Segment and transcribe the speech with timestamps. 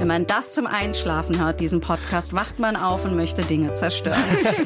[0.00, 4.16] Wenn man das zum Einschlafen hört, diesen Podcast, wacht man auf und möchte Dinge zerstören.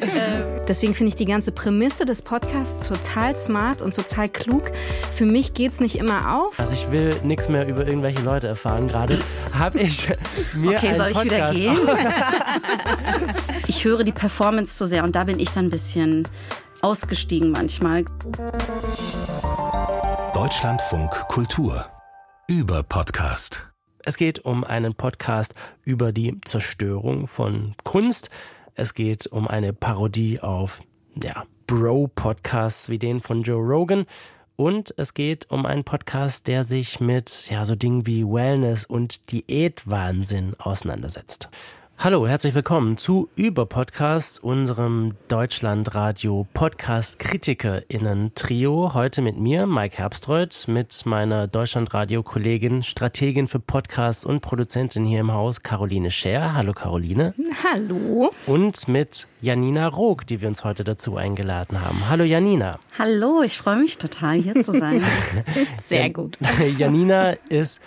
[0.69, 4.71] Deswegen finde ich die ganze Prämisse des Podcasts total smart und total klug.
[5.11, 6.57] Für mich geht es nicht immer auf.
[6.57, 8.87] Also ich will nichts mehr über irgendwelche Leute erfahren.
[8.87, 9.19] Gerade
[9.53, 10.07] habe ich
[10.53, 11.79] mir Okay, einen soll ich Podcast wieder gehen?
[13.67, 16.25] ich höre die Performance zu sehr und da bin ich dann ein bisschen
[16.81, 18.05] ausgestiegen manchmal.
[20.33, 21.87] Deutschlandfunk Kultur
[22.47, 23.74] über Podcast.
[24.07, 28.29] Es geht um einen Podcast über die Zerstörung von Kunst.
[28.75, 30.83] Es geht um eine Parodie auf
[31.19, 34.05] ja, Bro-Podcasts wie den von Joe Rogan.
[34.55, 39.31] Und es geht um einen Podcast, der sich mit ja, so Dingen wie Wellness und
[39.31, 41.49] Diätwahnsinn auseinandersetzt.
[41.97, 48.93] Hallo, herzlich willkommen zu Über Podcast, unserem Deutschlandradio Podcast KritikerInnen Trio.
[48.93, 55.21] Heute mit mir, Mike Herbstreuth, mit meiner Deutschlandradio Kollegin, Strategin für Podcasts und Produzentin hier
[55.21, 56.53] im Haus, Caroline Scher.
[56.53, 57.33] Hallo Caroline.
[57.63, 58.33] Hallo.
[58.45, 62.09] Und mit Janina Rog, die wir uns heute dazu eingeladen haben.
[62.09, 62.77] Hallo Janina.
[62.99, 65.01] Hallo, ich freue mich total hier zu sein.
[65.79, 66.37] Sehr gut.
[66.77, 67.81] Janina ist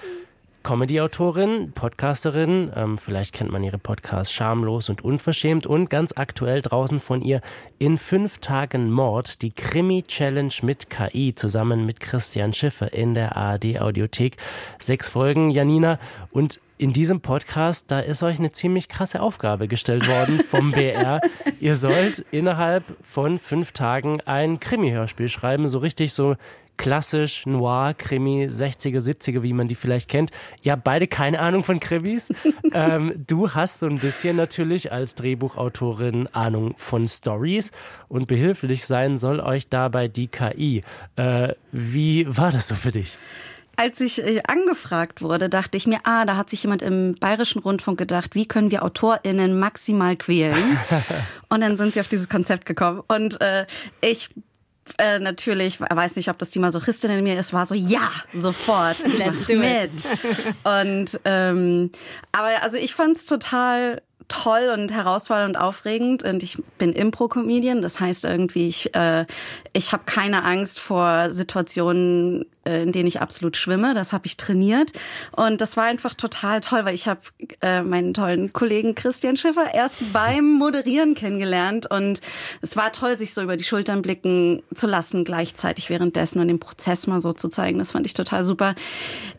[0.69, 7.00] Comedy-Autorin, Podcasterin, ähm, vielleicht kennt man ihre Podcasts Schamlos und Unverschämt und ganz aktuell draußen
[7.00, 7.41] von ihr
[7.78, 14.36] in fünf Tagen Mord, die Krimi-Challenge mit KI zusammen mit Christian Schiffer in der ARD-Audiothek.
[14.78, 15.98] Sechs Folgen, Janina,
[16.33, 21.22] und in diesem Podcast, da ist euch eine ziemlich krasse Aufgabe gestellt worden vom BR.
[21.60, 26.36] Ihr sollt innerhalb von fünf Tagen ein Krimi-Hörspiel schreiben, so richtig so
[26.78, 30.30] klassisch Noir, Krimi, 60er, 70er, wie man die vielleicht kennt.
[30.62, 32.32] Ihr habt beide keine Ahnung von Krimis.
[32.72, 37.72] ähm, du hast so ein bisschen natürlich als Drehbuchautorin Ahnung von Stories
[38.08, 40.82] und behilflich sein soll euch dabei die KI.
[41.16, 43.18] Äh, wie war das so für dich?
[43.80, 47.60] Als ich äh, angefragt wurde, dachte ich mir, ah, da hat sich jemand im Bayerischen
[47.60, 50.78] Rundfunk gedacht, wie können wir AutorInnen maximal quälen?
[51.48, 53.03] Und dann sind sie auf dieses Konzept gekommen.
[53.06, 53.66] Und äh,
[54.00, 54.30] ich
[54.99, 58.97] äh, natürlich, weiß nicht, ob das die Masochistin in mir ist, war so, ja, sofort,
[59.04, 59.91] ich Let's do mit.
[60.65, 61.91] Und ähm,
[62.32, 67.98] aber also ich fand's total toll und herausfordernd und aufregend und ich bin Impro-Comedian, das
[67.98, 69.25] heißt irgendwie, ich, äh,
[69.72, 72.44] ich habe keine Angst vor Situationen,
[72.82, 74.92] in denen ich absolut schwimme, das habe ich trainiert.
[75.32, 77.20] Und das war einfach total toll, weil ich habe
[77.60, 81.90] äh, meinen tollen Kollegen Christian Schiffer erst beim Moderieren kennengelernt.
[81.90, 82.20] Und
[82.62, 86.60] es war toll, sich so über die Schultern blicken zu lassen, gleichzeitig währenddessen und den
[86.60, 88.74] Prozess mal so zu zeigen, das fand ich total super.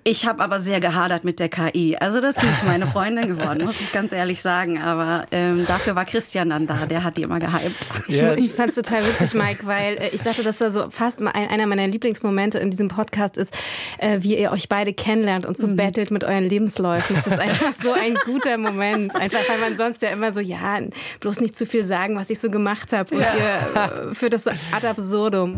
[0.04, 3.66] Ich habe aber sehr gehadert mit der KI, also das ist nicht meine Freundin geworden,
[3.66, 7.24] muss ich ganz ehrlich sagen, aber ähm, dafür war Christian dann da, der hat die
[7.24, 7.90] immer gehypt.
[8.08, 11.22] Ich, ich fand es total witzig, Mike, weil äh, ich dachte, dass da so fast
[11.22, 13.54] einer meiner Lieblingsmomente in diesem Podcast ist,
[13.98, 17.16] äh, wie ihr euch beide kennenlernt und so battelt mit euren Lebensläufen.
[17.16, 19.16] Das ist einfach so ein guter Moment.
[19.16, 20.80] Einfach, weil man sonst ja immer so, ja,
[21.20, 23.16] bloß nicht zu viel sagen, was ich so gemacht habe.
[23.16, 25.56] Und ihr äh, führt das so ad absurdum.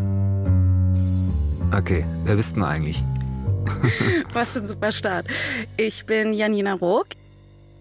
[1.75, 3.01] Okay, wer bist du eigentlich?
[4.33, 5.27] Was für ein super Start.
[5.77, 7.07] Ich bin Janina Rook.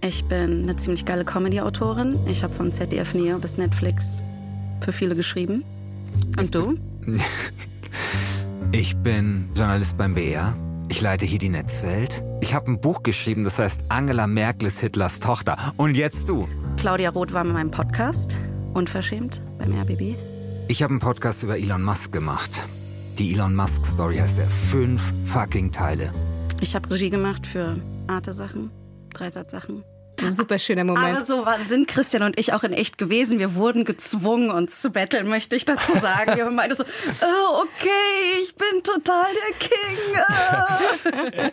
[0.03, 2.17] Ich bin eine ziemlich geile Comedy-Autorin.
[2.27, 4.23] Ich habe vom ZDF Neo bis Netflix
[4.81, 5.65] für viele geschrieben.
[6.39, 6.75] Und du?
[8.73, 10.55] Ich bin Journalist beim BR.
[10.89, 12.23] Ich leite hier die Netzwelt.
[12.41, 15.73] Ich habe ein Buch geschrieben, das heißt Angela Merkel ist Hitlers Tochter.
[15.77, 16.49] Und jetzt du.
[16.77, 18.39] Claudia Roth war in meinem Podcast.
[18.73, 20.15] Unverschämt beim RBB.
[20.69, 22.51] Ich habe einen Podcast über Elon Musk gemacht.
[23.19, 24.49] Die Elon Musk Story heißt er.
[24.49, 26.13] Fünf fucking Teile.
[26.61, 27.77] Ich habe Regie gemacht für
[28.07, 28.71] Arte-Sachen,
[29.13, 29.83] Dreisatz-Sachen.
[30.23, 31.17] Ein super schöner Moment.
[31.17, 33.39] Aber so sind Christian und ich auch in echt gewesen.
[33.39, 36.37] Wir wurden gezwungen, uns zu betteln, möchte ich dazu sagen.
[36.37, 41.51] Wir haben beide so, oh, okay, ich bin total der King.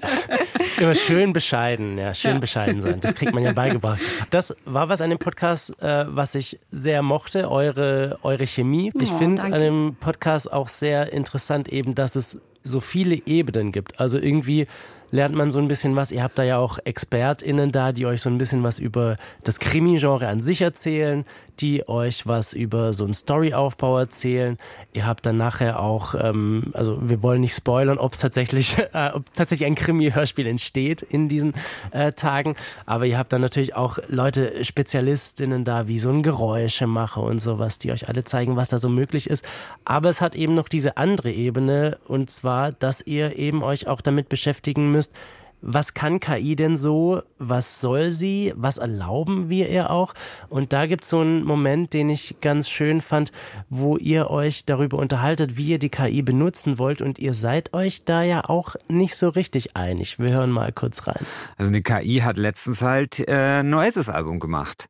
[0.78, 3.00] Immer schön bescheiden, ja, schön bescheiden sein.
[3.02, 4.00] Das kriegt man ja beigebracht.
[4.30, 8.92] Das war was an dem Podcast, äh, was ich sehr mochte, eure, eure Chemie.
[9.00, 13.72] Ich Oh, finde an dem Podcast auch sehr interessant eben, dass es so viele Ebenen
[13.72, 14.00] gibt.
[14.00, 14.68] Also irgendwie
[15.12, 16.12] lernt man so ein bisschen was.
[16.12, 19.60] Ihr habt da ja auch ExpertInnen da, die euch so ein bisschen was über das
[19.60, 21.26] Krimi-Genre an sich erzählen,
[21.60, 24.58] die euch was über so einen Storyaufbau erzählen.
[24.94, 29.12] Ihr habt dann nachher auch, ähm, also wir wollen nicht spoilern, ob es tatsächlich, äh,
[29.14, 31.54] ob tatsächlich ein Krimi-Hörspiel entsteht in diesen
[31.92, 32.56] äh, Tagen.
[32.86, 37.80] Aber ihr habt dann natürlich auch Leute, Spezialistinnen da, wie so ein Geräuschemacher und sowas,
[37.80, 39.46] die euch alle zeigen, was da so möglich ist.
[39.86, 44.02] Aber es hat eben noch diese andere Ebene und zwar, dass ihr eben euch auch
[44.02, 45.14] damit beschäftigen müsst,
[45.62, 50.14] was kann KI denn so, was soll sie, was erlauben wir ihr auch?
[50.50, 53.32] Und da gibt es so einen Moment, den ich ganz schön fand,
[53.70, 58.06] wo ihr euch darüber unterhaltet, wie ihr die KI benutzen wollt und ihr seid euch
[58.06, 60.20] da ja auch nicht so richtig einig.
[60.20, 61.26] Wir hören mal kurz rein.
[61.58, 64.88] Also eine KI hat letztens halt äh, ein neues Album gemacht.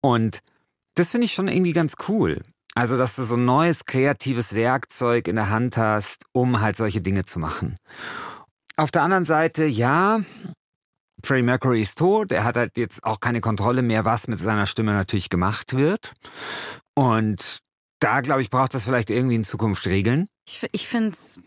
[0.00, 0.40] Und
[0.94, 2.42] das finde ich schon irgendwie ganz cool.
[2.74, 7.00] Also, dass du so ein neues kreatives Werkzeug in der Hand hast, um halt solche
[7.00, 7.76] Dinge zu machen.
[8.80, 10.22] Auf der anderen Seite, ja,
[11.22, 12.32] Freddie Mercury ist tot.
[12.32, 16.14] Er hat halt jetzt auch keine Kontrolle mehr, was mit seiner Stimme natürlich gemacht wird.
[16.94, 17.58] Und
[17.98, 20.28] da, glaube ich, braucht das vielleicht irgendwie in Zukunft Regeln.
[20.48, 21.38] Ich, ich finde es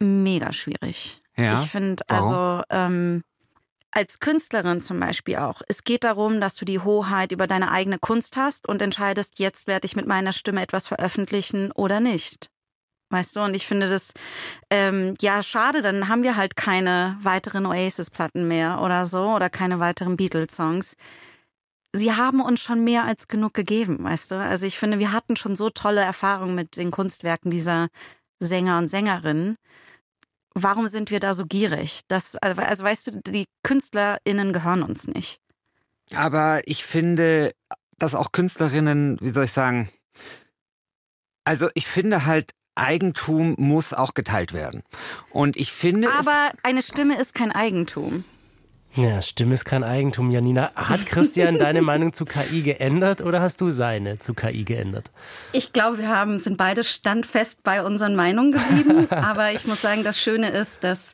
[0.00, 1.20] mega schwierig.
[1.36, 1.62] Ja.
[1.62, 3.22] Ich finde, also ähm,
[3.92, 8.00] als Künstlerin zum Beispiel auch, es geht darum, dass du die Hoheit über deine eigene
[8.00, 12.50] Kunst hast und entscheidest, jetzt werde ich mit meiner Stimme etwas veröffentlichen oder nicht.
[13.14, 14.12] Weißt du, und ich finde das,
[14.70, 19.78] ähm, ja, schade, dann haben wir halt keine weiteren Oasis-Platten mehr oder so oder keine
[19.78, 20.96] weiteren Beatles-Songs.
[21.92, 24.34] Sie haben uns schon mehr als genug gegeben, weißt du?
[24.34, 27.86] Also ich finde, wir hatten schon so tolle Erfahrungen mit den Kunstwerken dieser
[28.40, 29.58] Sänger und Sängerinnen.
[30.56, 32.00] Warum sind wir da so gierig?
[32.08, 35.38] Das, also, also weißt du, die KünstlerInnen gehören uns nicht.
[36.12, 37.52] Aber ich finde,
[37.96, 39.88] dass auch Künstlerinnen, wie soll ich sagen,
[41.44, 44.82] also ich finde halt, Eigentum muss auch geteilt werden.
[45.30, 46.08] Und ich finde.
[46.12, 48.24] Aber eine Stimme ist kein Eigentum.
[48.96, 50.70] Ja, Stimme ist kein Eigentum, Janina.
[50.76, 55.10] Hat Christian deine Meinung zu KI geändert oder hast du seine zu KI geändert?
[55.50, 59.08] Ich glaube, wir haben, sind beide standfest bei unseren Meinungen geblieben.
[59.10, 61.12] Aber ich muss sagen, das Schöne ist, dass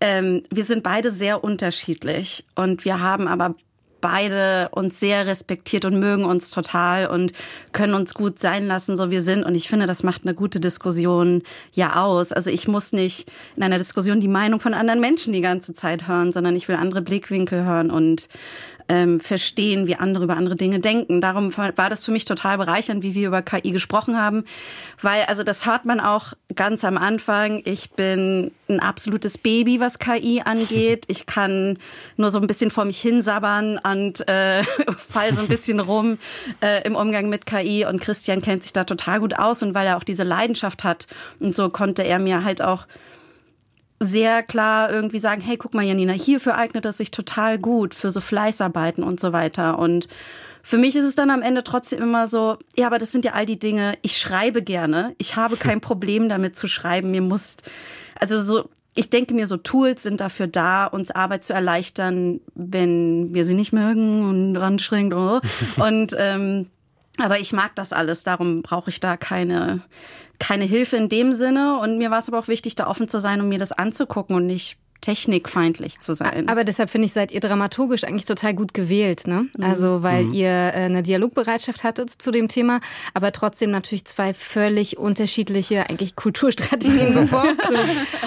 [0.00, 3.54] ähm, wir sind beide sehr unterschiedlich und wir haben aber
[4.02, 7.32] beide uns sehr respektiert und mögen uns total und
[7.72, 9.44] können uns gut sein lassen, so wir sind.
[9.44, 12.32] Und ich finde, das macht eine gute Diskussion ja aus.
[12.32, 16.06] Also ich muss nicht in einer Diskussion die Meinung von anderen Menschen die ganze Zeit
[16.06, 18.28] hören, sondern ich will andere Blickwinkel hören und
[18.92, 21.22] ähm, verstehen, wie andere über andere Dinge denken.
[21.22, 24.44] Darum war das für mich total bereichernd, wie wir über KI gesprochen haben,
[25.00, 27.62] weil also das hört man auch ganz am Anfang.
[27.64, 31.06] Ich bin ein absolutes Baby, was KI angeht.
[31.08, 31.78] Ich kann
[32.18, 34.62] nur so ein bisschen vor mich hinsabbern und äh,
[34.98, 36.18] fall so ein bisschen rum
[36.60, 37.86] äh, im Umgang mit KI.
[37.86, 41.06] Und Christian kennt sich da total gut aus und weil er auch diese Leidenschaft hat
[41.40, 42.86] und so konnte er mir halt auch
[44.02, 48.10] sehr klar irgendwie sagen, hey, guck mal, Janina, hierfür eignet es sich total gut, für
[48.10, 49.78] so Fleißarbeiten und so weiter.
[49.78, 50.08] Und
[50.62, 53.32] für mich ist es dann am Ende trotzdem immer so, ja, aber das sind ja
[53.32, 57.56] all die Dinge, ich schreibe gerne, ich habe kein Problem damit zu schreiben, mir muss,
[58.18, 63.34] also so, ich denke mir, so Tools sind dafür da, uns Arbeit zu erleichtern, wenn
[63.34, 65.14] wir sie nicht mögen und anstrengend.
[65.14, 65.40] Oh.
[65.82, 66.66] und ähm,
[67.18, 69.82] aber ich mag das alles, darum brauche ich da keine
[70.42, 71.78] keine Hilfe in dem Sinne.
[71.78, 73.70] Und mir war es aber auch wichtig, da offen zu sein und um mir das
[73.70, 76.48] anzugucken und nicht technikfeindlich zu sein.
[76.48, 79.48] Aber deshalb finde ich, seid ihr dramaturgisch eigentlich total gut gewählt, ne?
[79.56, 79.64] Mhm.
[79.64, 80.32] Also, weil mhm.
[80.32, 82.80] ihr äh, eine Dialogbereitschaft hattet zu dem Thema,
[83.12, 87.78] aber trotzdem natürlich zwei völlig unterschiedliche eigentlich Kulturstrategien bevorzugt.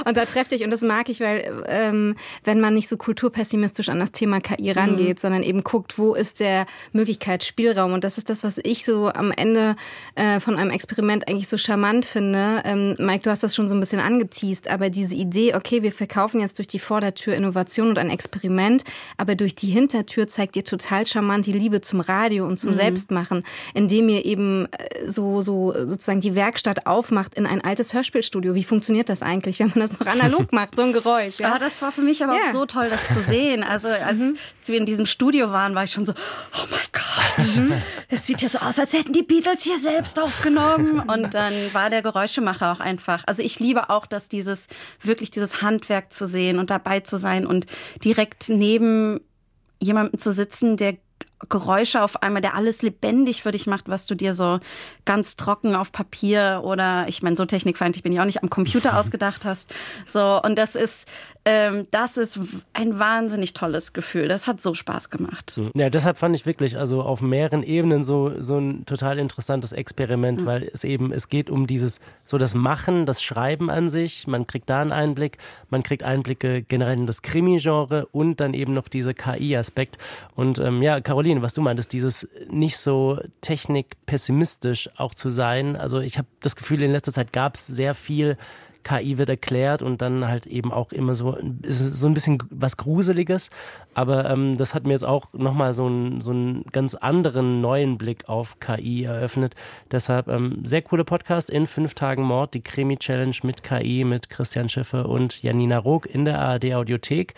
[0.05, 3.89] und da trefft ich, und das mag ich, weil ähm, wenn man nicht so kulturpessimistisch
[3.89, 4.77] an das Thema KI mhm.
[4.77, 5.21] rangeht, mhm.
[5.21, 7.93] sondern eben guckt, wo ist der Möglichkeitsspielraum?
[7.93, 9.77] Und das ist das, was ich so am Ende
[10.15, 12.61] äh, von einem Experiment eigentlich so charmant finde.
[12.65, 15.93] Ähm, Mike, du hast das schon so ein bisschen angeteased, aber diese Idee, okay, wir
[15.93, 18.83] verkaufen jetzt durch durch die Vordertür Innovation und ein Experiment,
[19.17, 22.75] aber durch die Hintertür zeigt ihr total charmant die Liebe zum Radio und zum mhm.
[22.75, 28.55] Selbstmachen, indem ihr eben äh, so, so sozusagen die Werkstatt aufmacht in ein altes Hörspielstudio.
[28.55, 31.39] Wie funktioniert das eigentlich, wenn man das noch analog macht, so ein Geräusch?
[31.39, 32.41] Ja, ja das war für mich aber ja.
[32.47, 33.63] auch so toll, das zu sehen.
[33.63, 34.37] Also als mhm.
[34.65, 37.73] wir in diesem Studio waren, war ich schon so, oh mein Gott, mhm.
[38.09, 40.99] es sieht ja so aus, als hätten die Beatles hier selbst aufgenommen.
[40.99, 43.23] Und dann war der Geräuschemacher auch einfach.
[43.27, 44.67] Also ich liebe auch, dass dieses
[45.01, 47.67] wirklich dieses Handwerk zu sehen und dabei zu sein und
[48.03, 49.21] direkt neben
[49.81, 50.95] jemandem zu sitzen, der
[51.49, 54.59] Geräusche auf einmal, der alles lebendig für dich macht, was du dir so
[55.05, 58.97] ganz trocken auf Papier oder ich meine, so technikfeindlich bin ich auch nicht am Computer
[58.99, 59.73] ausgedacht hast.
[60.05, 61.07] So, und das ist,
[61.47, 62.39] ähm, das ist
[62.73, 64.27] ein wahnsinnig tolles Gefühl.
[64.27, 65.51] Das hat so Spaß gemacht.
[65.55, 65.69] Hm.
[65.75, 70.41] Ja, deshalb fand ich wirklich, also auf mehreren Ebenen so, so ein total interessantes Experiment,
[70.41, 70.45] mhm.
[70.47, 74.25] weil es eben, es geht um dieses, so das Machen, das Schreiben an sich.
[74.25, 75.37] Man kriegt da einen Einblick,
[75.69, 79.99] man kriegt Einblicke generell in das Krimi-Genre und dann eben noch diese KI-Aspekt.
[80.35, 85.75] Und ähm, ja, Caroline, was du meintest, dieses nicht so technikpessimistisch auch zu sein.
[85.75, 88.37] Also ich habe das Gefühl, in letzter Zeit gab es sehr viel
[88.85, 92.77] KI wird erklärt und dann halt eben auch immer so, ist so ein bisschen was
[92.77, 93.49] Gruseliges.
[93.95, 97.97] Aber ähm, das hat mir jetzt auch nochmal so, ein, so einen ganz anderen neuen
[97.97, 99.55] Blick auf KI eröffnet.
[99.91, 104.69] Deshalb ähm, sehr cooler Podcast in fünf Tagen Mord, die Krimi-Challenge mit KI, mit Christian
[104.69, 107.33] Schiffer und Janina Rook in der ARD-Audiothek.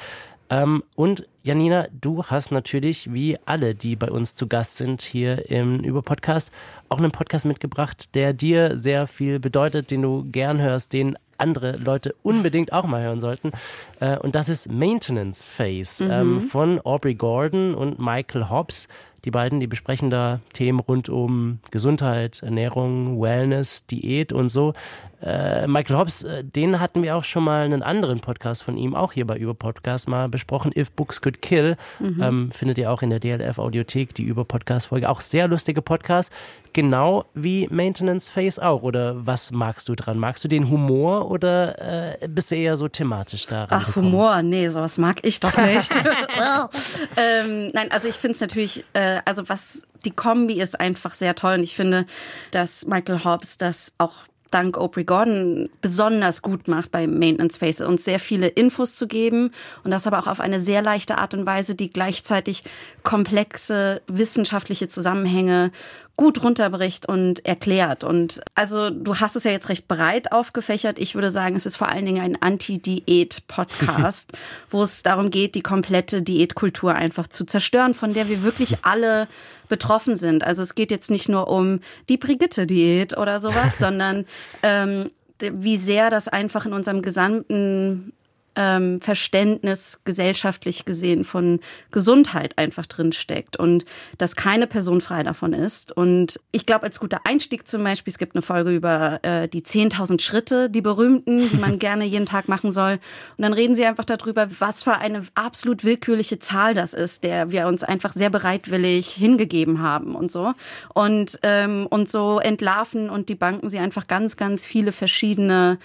[0.50, 5.50] Ähm, und Janina, du hast natürlich, wie alle, die bei uns zu Gast sind hier
[5.50, 6.52] im Über-Podcast,
[6.90, 11.78] auch einen Podcast mitgebracht, der dir sehr viel bedeutet, den du gern hörst, den andere
[11.78, 13.52] Leute unbedingt auch mal hören sollten.
[14.00, 16.12] Äh, und das ist Maintenance Phase mhm.
[16.12, 18.88] ähm, von Aubrey Gordon und Michael Hobbs.
[19.26, 24.74] Die beiden, die besprechen da Themen rund um Gesundheit, Ernährung, Wellness, Diät und so.
[25.22, 28.96] Äh, Michael Hobbs, äh, den hatten wir auch schon mal einen anderen Podcast von ihm,
[28.96, 30.72] auch hier bei Über Podcast mal besprochen.
[30.76, 31.76] If Books Could Kill.
[32.00, 32.22] Mhm.
[32.22, 35.10] Ähm, findet ihr auch in der DLF Audiothek, die Über Podcast Folge.
[35.10, 36.32] Auch sehr lustige Podcast.
[36.74, 38.84] Genau wie Maintenance Phase auch.
[38.84, 40.20] Oder was magst du dran?
[40.20, 43.66] Magst du den Humor oder äh, bist du eher so thematisch da?
[43.72, 45.96] Ach, Humor, nee, sowas mag ich doch nicht.
[47.18, 51.34] ähm, nein, also ich finde es natürlich, äh, also was die Kombi ist einfach sehr
[51.34, 52.06] toll und ich finde,
[52.52, 54.14] dass Michael Hobbs das auch
[54.52, 59.52] dank Aubrey Gordon besonders gut macht bei Maintenance Phase, uns sehr viele Infos zu geben
[59.84, 62.64] und das aber auch auf eine sehr leichte Art und Weise, die gleichzeitig
[63.04, 65.72] komplexe wissenschaftliche Zusammenhänge
[66.18, 68.04] gut runterbricht und erklärt.
[68.04, 70.98] Und also du hast es ja jetzt recht breit aufgefächert.
[70.98, 74.32] Ich würde sagen, es ist vor allen Dingen ein Anti-Diät-Podcast,
[74.72, 79.28] wo es darum geht, die komplette Diätkultur einfach zu zerstören, von der wir wirklich alle
[79.70, 80.44] betroffen sind.
[80.44, 84.26] Also es geht jetzt nicht nur um die Brigitte-Diät oder sowas, sondern
[84.64, 88.12] ähm, wie sehr das einfach in unserem gesamten
[88.58, 91.60] ähm, Verständnis gesellschaftlich gesehen von
[91.92, 93.86] Gesundheit einfach drin steckt und
[94.18, 95.96] dass keine Person frei davon ist.
[95.96, 99.62] Und ich glaube, als guter Einstieg zum Beispiel, es gibt eine Folge über äh, die
[99.62, 102.94] 10.000 Schritte, die berühmten, die man gerne jeden Tag machen soll.
[103.38, 107.52] Und dann reden sie einfach darüber, was für eine absolut willkürliche Zahl das ist, der
[107.52, 110.54] wir uns einfach sehr bereitwillig hingegeben haben und so.
[110.96, 115.78] Und, ähm, und so entlarven und die Banken sie einfach ganz, ganz viele verschiedene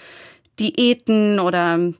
[0.59, 1.93] Diäten oder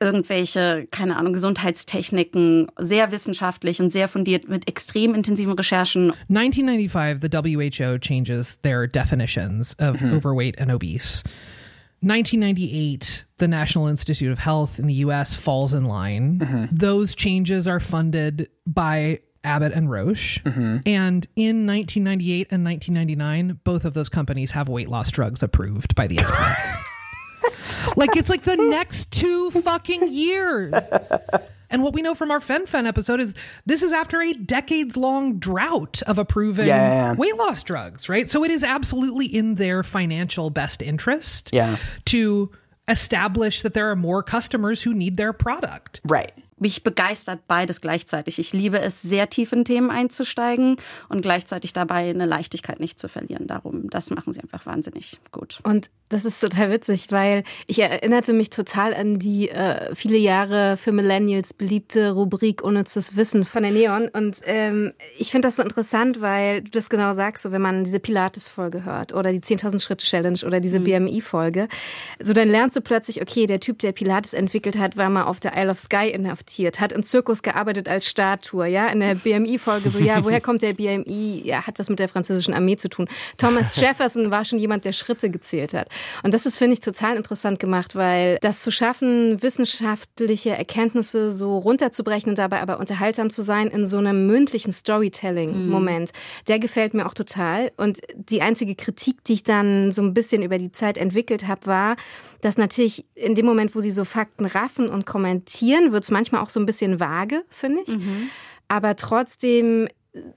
[0.00, 6.12] irgendwelche, keine Ahnung, Gesundheitstechniken, sehr wissenschaftlich und sehr fundiert mit extrem intensiven Recherchen.
[6.28, 10.14] 1995, the WHO changes their definitions of mhm.
[10.14, 11.22] overweight and obese.
[12.00, 16.40] 1998, the National Institute of Health in the US falls in line.
[16.40, 16.68] Mhm.
[16.72, 20.42] Those changes are funded by Abbott and Roche.
[20.44, 20.78] Mm-hmm.
[20.86, 26.06] And in 1998 and 1999, both of those companies have weight loss drugs approved by
[26.06, 26.82] the FDA.
[27.96, 30.74] like it's like the next two fucking years.
[31.72, 33.32] And what we know from our Fen Fen episode is
[33.64, 37.14] this is after a decades long drought of approving yeah.
[37.14, 38.28] weight loss drugs, right?
[38.28, 41.78] So it is absolutely in their financial best interest yeah.
[42.06, 42.50] to
[42.88, 46.02] establish that there are more customers who need their product.
[46.04, 46.32] Right.
[46.62, 48.38] Mich begeistert beides gleichzeitig.
[48.38, 50.76] Ich liebe es, sehr tief in Themen einzusteigen
[51.08, 53.46] und gleichzeitig dabei eine Leichtigkeit nicht zu verlieren.
[53.46, 55.60] Darum, das machen sie einfach wahnsinnig gut.
[55.64, 60.76] Und das ist total witzig, weil ich erinnerte mich total an die äh, viele Jahre
[60.76, 64.08] für Millennials beliebte Rubrik Unnützes Wissen von der Neon.
[64.12, 67.84] Und ähm, ich finde das so interessant, weil du das genau sagst, so wenn man
[67.84, 70.84] diese Pilates-Folge hört oder die 10.000 Schritte-Challenge oder diese mhm.
[70.84, 71.68] BMI-Folge,
[72.20, 75.40] so dann lernst du plötzlich, okay, der Typ, der Pilates entwickelt hat, war mal auf
[75.40, 79.90] der Isle of Sky inhaftiert, hat im Zirkus gearbeitet als Statue, ja, in der BMI-Folge
[79.90, 81.42] so, ja, woher kommt der BMI?
[81.44, 83.08] Ja, hat was mit der französischen Armee zu tun.
[83.38, 85.88] Thomas Jefferson war schon jemand, der Schritte gezählt hat.
[86.22, 91.58] Und das ist, finde ich, total interessant gemacht, weil das zu schaffen, wissenschaftliche Erkenntnisse so
[91.58, 96.44] runterzubrechen und dabei aber unterhaltsam zu sein in so einem mündlichen Storytelling-Moment, mhm.
[96.48, 97.72] der gefällt mir auch total.
[97.76, 101.66] Und die einzige Kritik, die ich dann so ein bisschen über die Zeit entwickelt habe,
[101.66, 101.96] war,
[102.40, 106.41] dass natürlich in dem Moment, wo sie so Fakten raffen und kommentieren, wird es manchmal
[106.42, 107.88] auch so ein bisschen vage, finde ich.
[107.88, 108.30] Mhm.
[108.68, 109.88] Aber trotzdem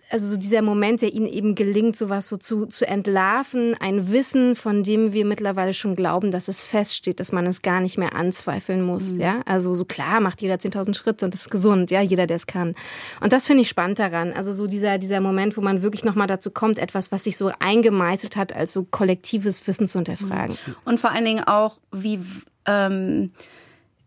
[0.10, 4.56] also so dieser Moment, der ihnen eben gelingt, sowas so zu, zu entlarven, ein Wissen,
[4.56, 8.16] von dem wir mittlerweile schon glauben, dass es feststeht, dass man es gar nicht mehr
[8.16, 9.20] anzweifeln muss, mhm.
[9.20, 9.42] ja.
[9.46, 12.48] Also so klar macht jeder 10.000 Schritte und das ist gesund, ja, jeder, der es
[12.48, 12.74] kann.
[13.20, 14.32] Und das finde ich spannend daran.
[14.32, 17.52] Also so dieser, dieser Moment, wo man wirklich nochmal dazu kommt, etwas, was sich so
[17.60, 20.58] eingemeißelt hat, als so kollektives Wissen zu hinterfragen.
[20.66, 20.76] Mhm.
[20.86, 22.22] Und vor allen Dingen auch, wie,
[22.66, 23.32] ähm,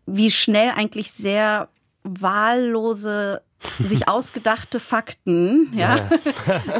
[0.07, 1.69] wie schnell eigentlich sehr
[2.03, 3.41] wahllose
[3.79, 6.09] sich ausgedachte Fakten ja, ja.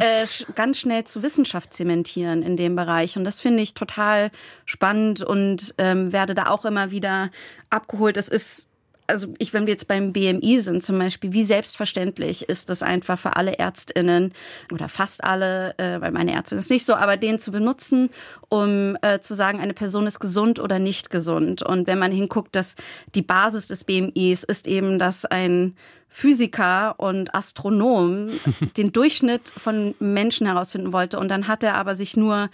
[0.00, 3.16] äh, ganz schnell zu Wissenschaft zementieren in dem Bereich.
[3.16, 4.30] Und das finde ich total
[4.64, 7.30] spannend und ähm, werde da auch immer wieder
[7.68, 8.16] abgeholt.
[8.16, 8.69] Es ist
[9.10, 13.18] also ich, wenn wir jetzt beim BMI sind zum Beispiel, wie selbstverständlich ist es einfach
[13.18, 14.32] für alle ÄrztInnen
[14.72, 18.10] oder fast alle, äh, weil meine Ärztin ist nicht so, aber den zu benutzen,
[18.48, 21.62] um äh, zu sagen, eine Person ist gesund oder nicht gesund.
[21.62, 22.76] Und wenn man hinguckt, dass
[23.14, 25.76] die Basis des BMIs ist eben, dass ein
[26.08, 28.30] Physiker und Astronom
[28.76, 31.18] den Durchschnitt von Menschen herausfinden wollte.
[31.18, 32.50] Und dann hat er aber sich nur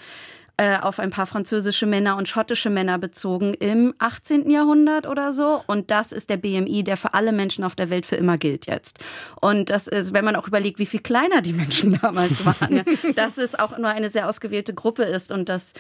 [0.59, 4.49] äh, auf ein paar französische Männer und schottische Männer bezogen im 18.
[4.51, 5.63] Jahrhundert oder so.
[5.67, 8.67] Und das ist der BMI, der für alle Menschen auf der Welt für immer gilt
[8.67, 8.99] jetzt.
[9.41, 12.85] Und das ist, wenn man auch überlegt, wie viel kleiner die Menschen damals waren, ja,
[13.15, 15.75] dass es auch nur eine sehr ausgewählte Gruppe ist und das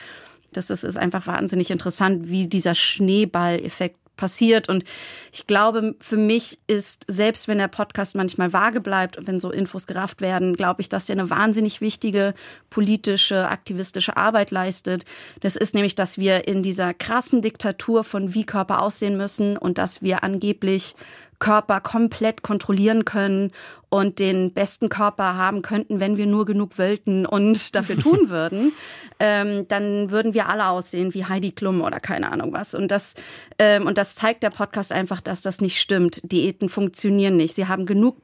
[0.52, 4.68] das ist, ist einfach wahnsinnig interessant, wie dieser Schneeball-Effekt passiert.
[4.68, 4.84] Und
[5.32, 9.50] ich glaube, für mich ist, selbst wenn der Podcast manchmal vage bleibt und wenn so
[9.50, 12.34] Infos gerafft werden, glaube ich, dass er eine wahnsinnig wichtige
[12.70, 15.04] politische, aktivistische Arbeit leistet.
[15.40, 19.78] Das ist nämlich, dass wir in dieser krassen Diktatur von wie Körper aussehen müssen und
[19.78, 20.94] dass wir angeblich
[21.38, 23.52] Körper komplett kontrollieren können
[23.96, 28.72] und den besten Körper haben könnten, wenn wir nur genug wollten und dafür tun würden,
[29.18, 32.74] ähm, dann würden wir alle aussehen wie Heidi Klum oder keine Ahnung was.
[32.74, 33.14] Und das,
[33.58, 36.20] ähm, und das zeigt der Podcast einfach, dass das nicht stimmt.
[36.30, 37.54] Diäten funktionieren nicht.
[37.54, 38.18] Sie haben genug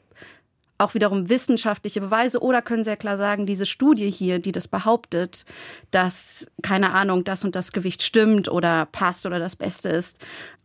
[0.79, 5.47] auch wiederum wissenschaftliche Beweise oder können sehr klar sagen, diese Studie hier, die das behauptet,
[5.91, 10.19] dass, keine Ahnung, das und das Gewicht stimmt oder passt oder das Beste ist,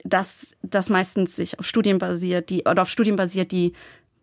[0.04, 3.74] dass das meistens sich auf Studien basiert, die, oder auf Studien basiert, die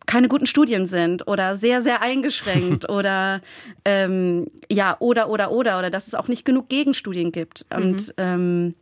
[0.07, 3.41] keine guten Studien sind oder sehr, sehr eingeschränkt oder
[3.85, 7.67] ähm, ja, oder, oder, oder, oder dass es auch nicht genug Gegenstudien gibt.
[7.71, 7.83] Mhm.
[7.83, 8.75] Und ähm,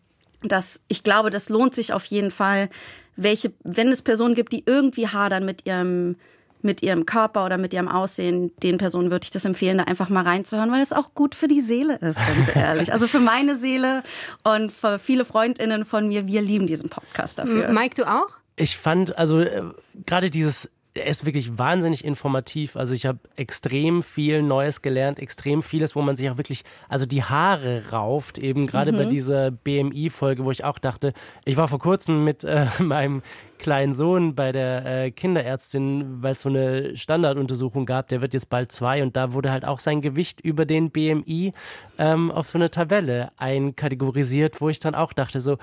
[0.43, 2.69] das, ich glaube, das lohnt sich auf jeden Fall,
[3.17, 6.17] welche, wenn es Personen gibt, die irgendwie hadern mit ihrem
[6.65, 10.09] mit ihrem Körper oder mit ihrem Aussehen, den Personen würde ich das empfehlen, da einfach
[10.09, 12.93] mal reinzuhören, weil es auch gut für die Seele ist, ganz ehrlich.
[12.93, 14.05] Also für meine Seele
[14.45, 17.69] und für viele Freundinnen von mir, wir lieben diesen Podcast dafür.
[17.71, 18.29] Mike, du auch?
[18.55, 19.63] Ich fand also äh,
[20.07, 22.77] gerade dieses er ist wirklich wahnsinnig informativ.
[22.77, 27.07] Also ich habe extrem viel Neues gelernt, extrem vieles, wo man sich auch wirklich, also
[27.07, 28.97] die Haare rauft, eben gerade mhm.
[28.97, 33.23] bei dieser BMI-Folge, wo ich auch dachte, ich war vor kurzem mit äh, meinem
[33.59, 38.51] kleinen Sohn bei der äh, Kinderärztin, weil es so eine Standarduntersuchung gab, der wird jetzt
[38.51, 41.53] bald zwei und da wurde halt auch sein Gewicht über den BMI
[41.97, 45.59] ähm, auf so eine Tabelle einkategorisiert, wo ich dann auch dachte so,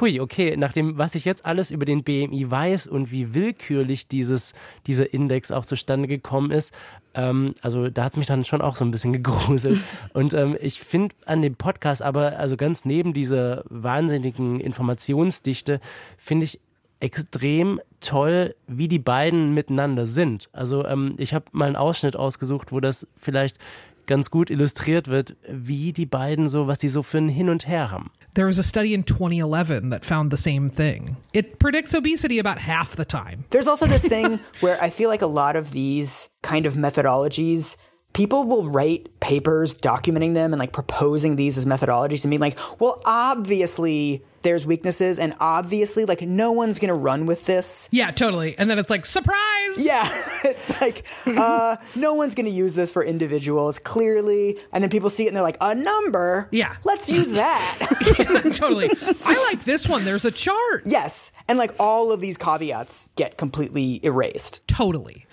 [0.00, 4.08] hui, okay, nach dem, was ich jetzt alles über den BMI weiß und wie willkürlich
[4.08, 4.52] dieses,
[4.86, 6.74] dieser Index auch zustande gekommen ist,
[7.14, 9.78] ähm, also da hat es mich dann schon auch so ein bisschen gegruselt.
[10.12, 15.80] und ähm, ich finde an dem Podcast aber, also ganz neben dieser wahnsinnigen Informationsdichte,
[16.16, 16.60] finde ich
[17.00, 20.48] extrem toll, wie die beiden miteinander sind.
[20.52, 23.58] Also ähm, ich habe mal einen Ausschnitt ausgesucht, wo das vielleicht
[24.06, 27.68] ganz gut illustriert wird, wie die beiden so, was die so für ein Hin und
[27.68, 28.10] Her haben.
[28.34, 31.16] There was a study in 2011 that found the same thing.
[31.32, 33.44] It predicts obesity about half the time.
[33.50, 37.76] There's also this thing where I feel like a lot of these kind of methodologies
[38.14, 42.56] people will write papers documenting them and like proposing these as methodologies and being like,
[42.80, 47.88] well, obviously there's weaknesses and obviously like no one's gonna run with this.
[47.90, 48.56] Yeah, totally.
[48.56, 49.38] And then it's like, surprise!
[49.78, 50.08] Yeah.
[50.44, 54.58] it's like, uh, no one's gonna use this for individuals, clearly.
[54.72, 56.48] And then people see it and they're like, a number?
[56.52, 56.76] Yeah.
[56.84, 57.78] Let's use that.
[58.18, 58.90] yeah, totally.
[59.24, 60.04] I like this one.
[60.04, 60.82] There's a chart.
[60.84, 61.32] Yes.
[61.48, 64.60] And like all of these caveats get completely erased.
[64.68, 65.26] Totally.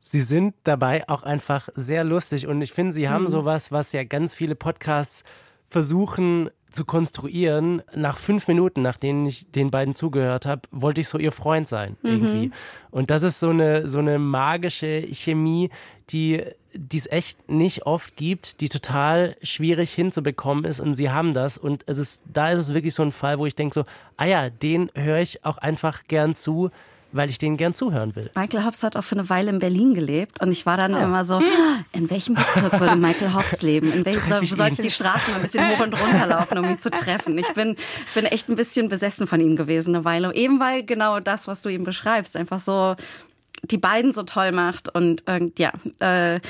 [0.00, 3.28] Sie sind dabei auch einfach sehr lustig und ich finde, sie haben mhm.
[3.28, 5.24] sowas, was ja ganz viele Podcasts
[5.66, 7.82] versuchen zu konstruieren.
[7.94, 11.96] Nach fünf Minuten, nachdem ich den beiden zugehört habe, wollte ich so ihr Freund sein
[12.02, 12.10] mhm.
[12.10, 12.50] irgendwie.
[12.90, 15.70] Und das ist so eine so eine magische Chemie,
[16.10, 21.34] die die es echt nicht oft gibt, die total schwierig hinzubekommen ist und sie haben
[21.34, 23.84] das und es ist da ist es wirklich so ein Fall, wo ich denke so,
[24.16, 26.70] ah ja, den höre ich auch einfach gern zu
[27.12, 28.30] weil ich denen gern zuhören will.
[28.34, 30.98] Michael Hobbs hat auch für eine Weile in Berlin gelebt und ich war dann oh.
[30.98, 31.40] immer so,
[31.92, 33.92] in welchem Bezirk würde Michael Hobbs leben?
[33.92, 36.68] In welchem soll, sollte ich die Straße mal ein bisschen hoch und runter laufen, um
[36.68, 37.36] ihn zu treffen?
[37.38, 37.76] Ich bin,
[38.14, 40.34] bin echt ein bisschen besessen von ihm gewesen eine Weile.
[40.34, 42.96] Eben weil genau das, was du eben beschreibst, einfach so
[43.62, 46.40] die beiden so toll macht und äh, ja, äh,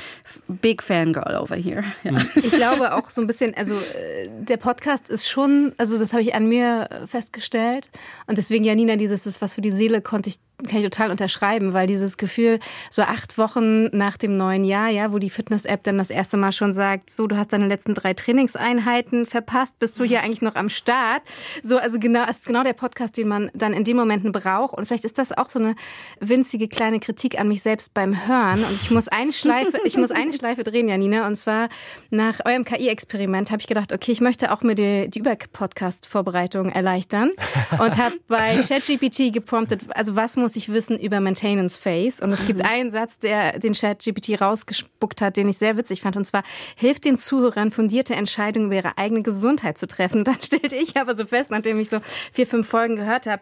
[0.47, 1.83] big Fangirl over here.
[2.03, 2.17] Ja.
[2.35, 6.21] Ich glaube auch so ein bisschen, also äh, der Podcast ist schon, also das habe
[6.21, 7.89] ich an mir festgestellt
[8.27, 11.73] und deswegen Janina, dieses ist was für die Seele konnte ich kann ich total unterschreiben,
[11.73, 15.97] weil dieses Gefühl, so acht Wochen nach dem neuen Jahr, ja, wo die Fitness-App dann
[15.97, 20.03] das erste Mal schon sagt, so, du hast deine letzten drei Trainingseinheiten verpasst, bist du
[20.03, 21.23] hier eigentlich noch am Start?
[21.63, 24.77] So, also genau, ist genau der Podcast, den man dann in den Momenten braucht.
[24.77, 25.75] Und vielleicht ist das auch so eine
[26.19, 30.11] winzige kleine Kritik an mich selbst beim Hören und ich muss eine Schleife, ich muss
[30.11, 31.27] eine Schleife drehen, Janina.
[31.27, 31.69] Und zwar
[32.09, 37.31] nach eurem KI-Experiment habe ich gedacht, okay, ich möchte auch mir die, die Über-Podcast-Vorbereitung erleichtern
[37.71, 42.23] und habe bei ChatGPT gepromptet, also was muss ich wissen über Maintenance Phase?
[42.23, 46.15] Und es gibt einen Satz, der den ChatGPT rausgespuckt hat, den ich sehr witzig fand.
[46.15, 46.43] Und zwar
[46.75, 50.23] hilft den Zuhörern fundierte Entscheidungen über ihre eigene Gesundheit zu treffen.
[50.23, 51.97] Dann stellte ich aber so fest, nachdem ich so
[52.31, 53.41] vier, fünf Folgen gehört habe,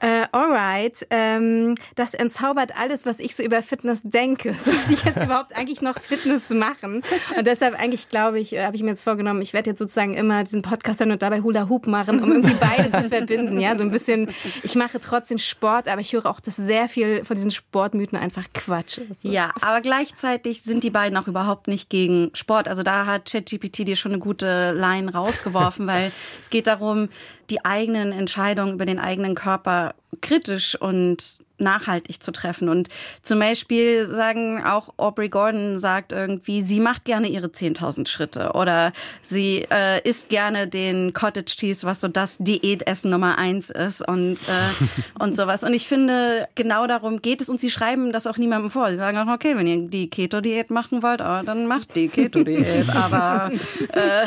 [0.00, 4.54] äh, alright, ähm, das entzaubert alles, was ich so über Fitness denke.
[4.58, 7.02] Soll ich jetzt überhaupt eigentlich noch Fitness machen?
[7.36, 10.14] Und deshalb eigentlich, glaube ich, äh, habe ich mir jetzt vorgenommen, ich werde jetzt sozusagen
[10.14, 13.60] immer diesen Podcast dann und dabei Hula Hoop machen, um irgendwie beide zu verbinden.
[13.60, 14.30] Ja, so ein bisschen,
[14.62, 18.44] ich mache trotzdem Sport, aber ich höre auch, dass sehr viel von diesen Sportmythen einfach
[18.54, 19.24] Quatsch ist.
[19.24, 22.68] Ja, aber gleichzeitig sind die beiden auch überhaupt nicht gegen Sport.
[22.68, 27.08] Also da hat ChatGPT dir schon eine gute Line rausgeworfen, weil es geht darum,
[27.50, 32.68] die eigenen Entscheidungen über den eigenen Körper kritisch und nachhaltig zu treffen.
[32.68, 32.88] Und
[33.22, 38.92] zum Beispiel sagen auch Aubrey Gordon sagt irgendwie, sie macht gerne ihre 10.000 Schritte oder
[39.22, 44.34] sie äh, isst gerne den Cottage Cheese, was so das Diätessen Nummer eins ist und,
[44.34, 44.84] äh,
[45.18, 45.64] und sowas.
[45.64, 48.90] Und ich finde, genau darum geht es und sie schreiben das auch niemandem vor.
[48.90, 52.90] Sie sagen auch, okay, wenn ihr die Keto-Diät machen wollt, oh, dann macht die Keto-Diät.
[52.90, 53.50] Aber
[53.92, 54.26] äh,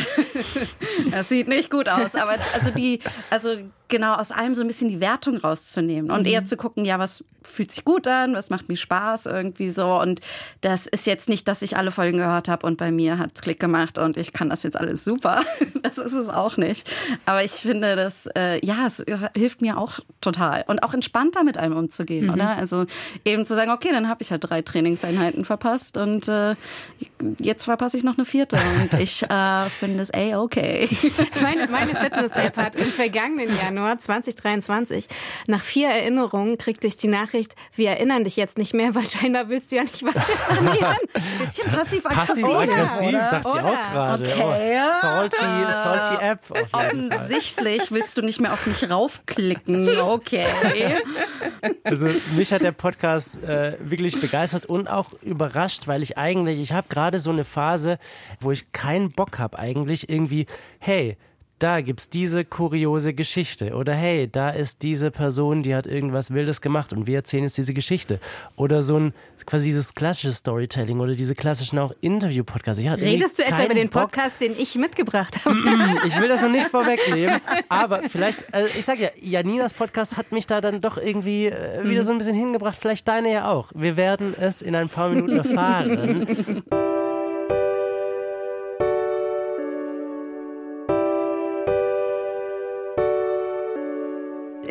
[1.12, 2.16] das sieht nicht gut aus.
[2.16, 3.58] Aber also die, also
[3.92, 6.34] genau aus allem so ein bisschen die Wertung rauszunehmen und mhm.
[6.34, 10.00] eher zu gucken, ja, was fühlt sich gut an, was macht mir Spaß irgendwie so.
[10.00, 10.22] Und
[10.62, 13.42] das ist jetzt nicht, dass ich alle Folgen gehört habe und bei mir hat es
[13.42, 15.44] Klick gemacht und ich kann das jetzt alles super.
[15.84, 16.90] Das ist es auch nicht.
[17.26, 19.04] Aber ich finde, das, äh, ja, es
[19.36, 22.34] hilft mir auch total und auch entspannter mit einem umzugehen, mhm.
[22.34, 22.50] oder?
[22.56, 22.86] Also
[23.26, 26.56] eben zu sagen, okay, dann habe ich halt drei Trainingseinheiten verpasst und äh,
[27.40, 30.88] jetzt verpasse ich noch eine vierte und ich äh, finde es ey okay.
[31.42, 35.08] Meine, meine Fitness-App hat im vergangenen Jahr Januar 2023.
[35.48, 39.50] Nach vier Erinnerungen kriegte ich die Nachricht, wir erinnern dich jetzt nicht mehr, weil scheinbar
[39.50, 40.98] willst du ja nicht weiter trainieren.
[41.40, 42.46] Bisschen passiv-aggressiv.
[42.46, 43.60] Passiv-aggressiv, dachte oder?
[43.60, 44.24] ich auch gerade.
[44.26, 44.82] Okay.
[44.84, 46.40] Oh, salty, salty App.
[46.72, 50.00] Offensichtlich willst du nicht mehr auf mich raufklicken.
[50.00, 50.46] Okay.
[51.84, 56.74] Also mich hat der Podcast äh, wirklich begeistert und auch überrascht, weil ich eigentlich, ich
[56.74, 58.00] habe gerade so eine Phase,
[58.40, 60.48] wo ich keinen Bock habe eigentlich irgendwie,
[60.80, 61.18] hey,
[61.62, 66.60] da gibt's diese kuriose Geschichte oder hey, da ist diese Person, die hat irgendwas Wildes
[66.60, 68.20] gemacht und wir erzählen jetzt diese Geschichte
[68.56, 69.14] oder so ein
[69.46, 72.84] quasi dieses klassische Storytelling oder diese klassischen auch Interview-Podcasts.
[72.84, 74.48] Redest du etwa über den Podcast, Bock.
[74.48, 75.58] den ich mitgebracht habe?
[76.06, 80.32] ich will das noch nicht vorwegnehmen, aber vielleicht, also ich sag ja, Janinas Podcast hat
[80.32, 82.06] mich da dann doch irgendwie äh, wieder mhm.
[82.06, 83.72] so ein bisschen hingebracht, vielleicht deine ja auch.
[83.76, 86.64] Wir werden es in ein paar Minuten erfahren.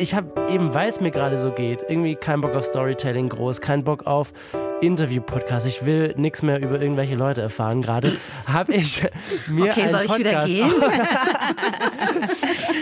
[0.01, 3.61] ich habe eben, weil es mir gerade so geht, irgendwie keinen Bock auf Storytelling groß,
[3.61, 4.33] keinen Bock auf
[4.81, 5.67] Interview-Podcast.
[5.67, 7.83] Ich will nichts mehr über irgendwelche Leute erfahren.
[7.83, 8.11] Gerade
[8.47, 9.03] habe ich
[9.47, 10.73] mir okay, einen soll ich Podcast wieder gehen?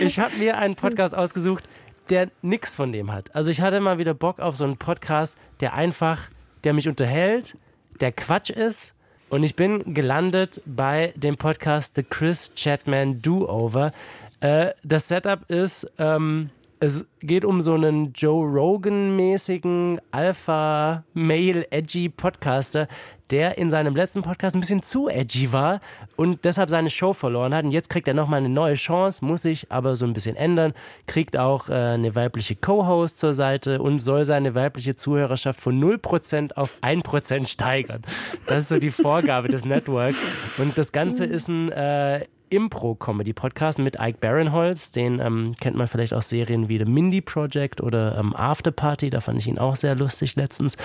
[0.00, 1.64] ich habe mir einen Podcast ausgesucht,
[2.08, 3.34] der nichts von dem hat.
[3.34, 6.30] Also ich hatte mal wieder Bock auf so einen Podcast, der einfach,
[6.64, 7.54] der mich unterhält,
[8.00, 8.94] der Quatsch ist.
[9.28, 13.92] Und ich bin gelandet bei dem Podcast The Chris Chatman Do-Over.
[14.40, 16.48] Äh, das Setup ist, ähm,
[16.82, 22.88] es geht um so einen Joe Rogan-mäßigen Alpha-Male-Edgy Podcaster,
[23.28, 25.82] der in seinem letzten Podcast ein bisschen zu edgy war
[26.16, 27.66] und deshalb seine Show verloren hat.
[27.66, 30.72] Und jetzt kriegt er nochmal eine neue Chance, muss sich aber so ein bisschen ändern,
[31.06, 36.54] kriegt auch äh, eine weibliche Co-Host zur Seite und soll seine weibliche Zuhörerschaft von 0%
[36.54, 38.00] auf 1% steigern.
[38.46, 40.58] Das ist so die Vorgabe des Networks.
[40.58, 44.90] Und das Ganze ist ein äh, Impro-Comedy-Podcast mit Ike Barinholtz.
[44.90, 49.10] Den ähm, kennt man vielleicht aus Serien wie The Mindy Project oder ähm, After Party.
[49.10, 50.76] Da fand ich ihn auch sehr lustig letztens.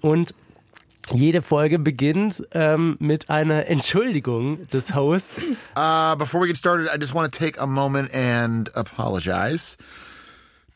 [0.00, 0.34] Und
[1.12, 5.42] jede Folge beginnt ähm, mit einer Entschuldigung des Hosts.
[5.76, 9.76] Uh, before we get started, I just want to take a moment and apologize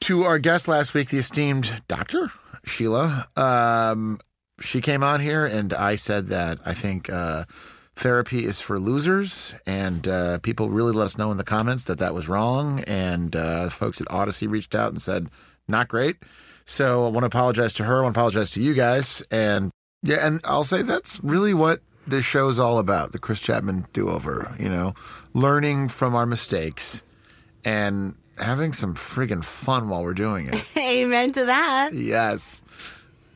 [0.01, 2.31] to our guest last week, the esteemed Doctor
[2.65, 3.27] Sheila.
[3.37, 4.19] Um,
[4.61, 7.09] she came on here, and I said that I think.
[7.11, 7.45] Uh,
[7.97, 9.55] therapy is for losers.
[9.67, 12.81] And uh, people really let us know in the comments that that was wrong.
[12.81, 15.29] And uh, folks at Odyssey reached out and said,
[15.69, 16.17] not great.
[16.65, 18.01] So I want to apologize to her.
[18.01, 19.23] I want to apologize to you guys.
[19.31, 19.71] And
[20.03, 24.09] yeah, and I'll say that's really what this show's all about the Chris Chapman do
[24.09, 24.95] over, you know,
[25.33, 27.03] learning from our mistakes
[27.65, 30.65] and having some friggin' fun while we're doing it.
[30.77, 31.95] Amen to that.
[31.95, 32.63] Yes.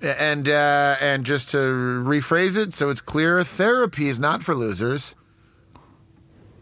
[0.01, 5.17] And uh, and just to rephrase it so it's clear, therapy is not for losers.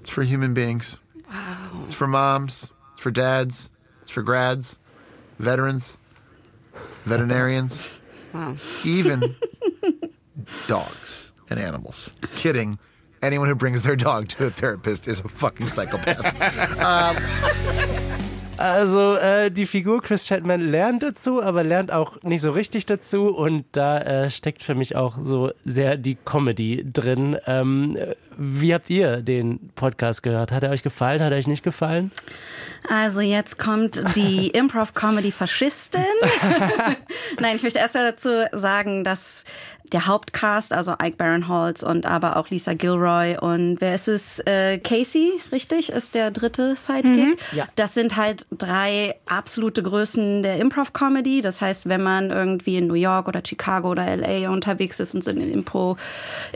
[0.01, 0.99] It's for human beings.
[1.31, 1.85] Wow.
[1.87, 2.71] It's for moms.
[2.95, 3.69] It's for dads.
[4.03, 4.79] It's for grads,
[5.39, 5.99] veterans,
[7.05, 7.91] veterinarians,
[8.85, 9.35] Even
[10.69, 12.13] dogs and animals.
[12.37, 12.79] Kidding.
[13.23, 16.79] Anyone who brings their dog to a therapist is a fucking psychopath.
[16.79, 17.17] um,
[18.59, 23.35] Also äh, die Figur Chris Chapman lernt dazu, aber lernt auch nicht so richtig dazu
[23.35, 27.37] und da äh, steckt für mich auch so sehr die Comedy drin.
[27.47, 27.99] Ähm,
[28.39, 30.53] wie habt ihr den Podcast gehört?
[30.53, 31.23] Hat er euch gefallen?
[31.23, 32.11] Hat er euch nicht gefallen?
[32.89, 36.01] Also jetzt kommt die Improv-Comedy-Faschistin.
[37.41, 39.45] Nein, ich möchte erst mal dazu sagen, dass
[39.93, 44.41] der Hauptcast, also Ike Barinholtz und aber auch Lisa Gilroy und wer ist es?
[44.41, 45.91] Äh, Casey, richtig?
[45.91, 47.39] Ist der dritte Sidekick.
[47.53, 47.67] Ja.
[47.77, 51.41] Das sind halt drei absolute Größen der Improv-Comedy.
[51.41, 55.27] Das heißt, wenn man irgendwie in New York oder Chicago oder LA unterwegs ist und
[55.27, 55.97] in den Impro,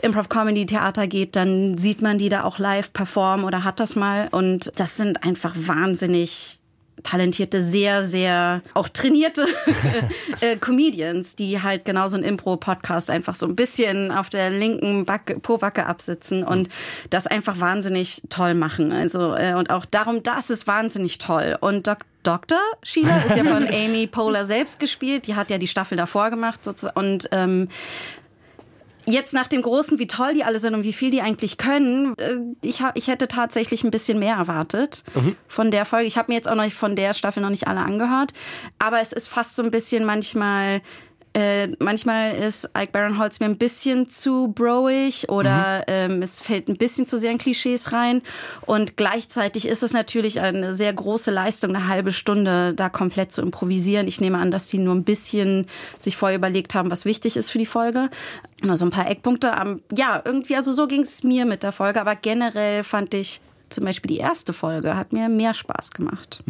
[0.01, 4.27] Improv-Comedy-Theater geht, dann sieht man die da auch live performen oder hat das mal.
[4.31, 6.60] Und das sind einfach wahnsinnig
[7.03, 9.45] talentierte, sehr, sehr auch trainierte
[10.41, 15.05] äh, Comedians, die halt genau so ein Impro-Podcast einfach so ein bisschen auf der linken
[15.05, 16.69] Backe, Po-Backe absitzen und
[17.09, 18.91] das einfach wahnsinnig toll machen.
[18.91, 21.57] Also, äh, und auch darum, das ist wahnsinnig toll.
[21.59, 22.59] Und Dok Dr.
[22.83, 25.25] Sheila ist ja von Amy Poehler selbst gespielt.
[25.25, 26.99] Die hat ja die Staffel davor gemacht sozusagen.
[26.99, 27.67] Und ähm,
[29.11, 32.17] Jetzt nach dem Großen, wie toll die alle sind und wie viel die eigentlich können,
[32.17, 35.03] äh, ich, ich hätte tatsächlich ein bisschen mehr erwartet
[35.47, 36.07] von der Folge.
[36.07, 38.33] Ich habe mir jetzt auch noch nicht von der Staffel noch nicht alle angehört,
[38.79, 40.81] aber es ist fast so ein bisschen manchmal
[41.33, 46.75] äh, manchmal ist Ike Barinholtz mir ein bisschen zu broig oder ähm, es fällt ein
[46.75, 48.21] bisschen zu sehr in Klischees rein.
[48.65, 53.41] Und gleichzeitig ist es natürlich eine sehr große Leistung, eine halbe Stunde da komplett zu
[53.41, 54.07] improvisieren.
[54.07, 55.67] Ich nehme an, dass die nur ein bisschen
[55.97, 58.09] sich vorher überlegt haben, was wichtig ist für die Folge.
[58.61, 59.53] Nur so ein paar Eckpunkte.
[59.59, 62.01] Ähm, ja, irgendwie, also so ging es mir mit der Folge.
[62.01, 63.39] Aber generell fand ich
[63.69, 66.43] zum Beispiel die erste Folge hat mir mehr Spaß gemacht.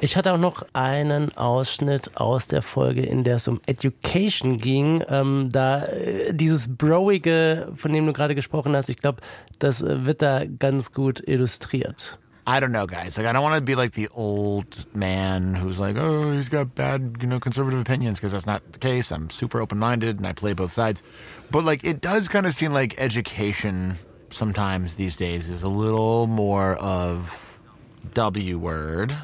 [0.00, 5.04] Ich hatte auch noch einen Ausschnitt aus der Folge, in der es um Education ging.
[5.08, 9.20] Ähm, da äh, dieses Broige, von dem du gerade gesprochen hast, ich glaube,
[9.58, 12.18] das äh, wird da ganz gut illustriert.
[12.44, 13.16] I don't know, guys.
[13.16, 16.74] Like, I don't want to be like the old man who's like, oh, he's got
[16.74, 19.12] bad, you know, conservative opinions, because that's not the case.
[19.12, 21.04] I'm super open minded and I play both sides.
[21.52, 23.96] But, like, it does kind of seem like education
[24.30, 27.40] sometimes these days is a little more of
[28.14, 29.14] W word.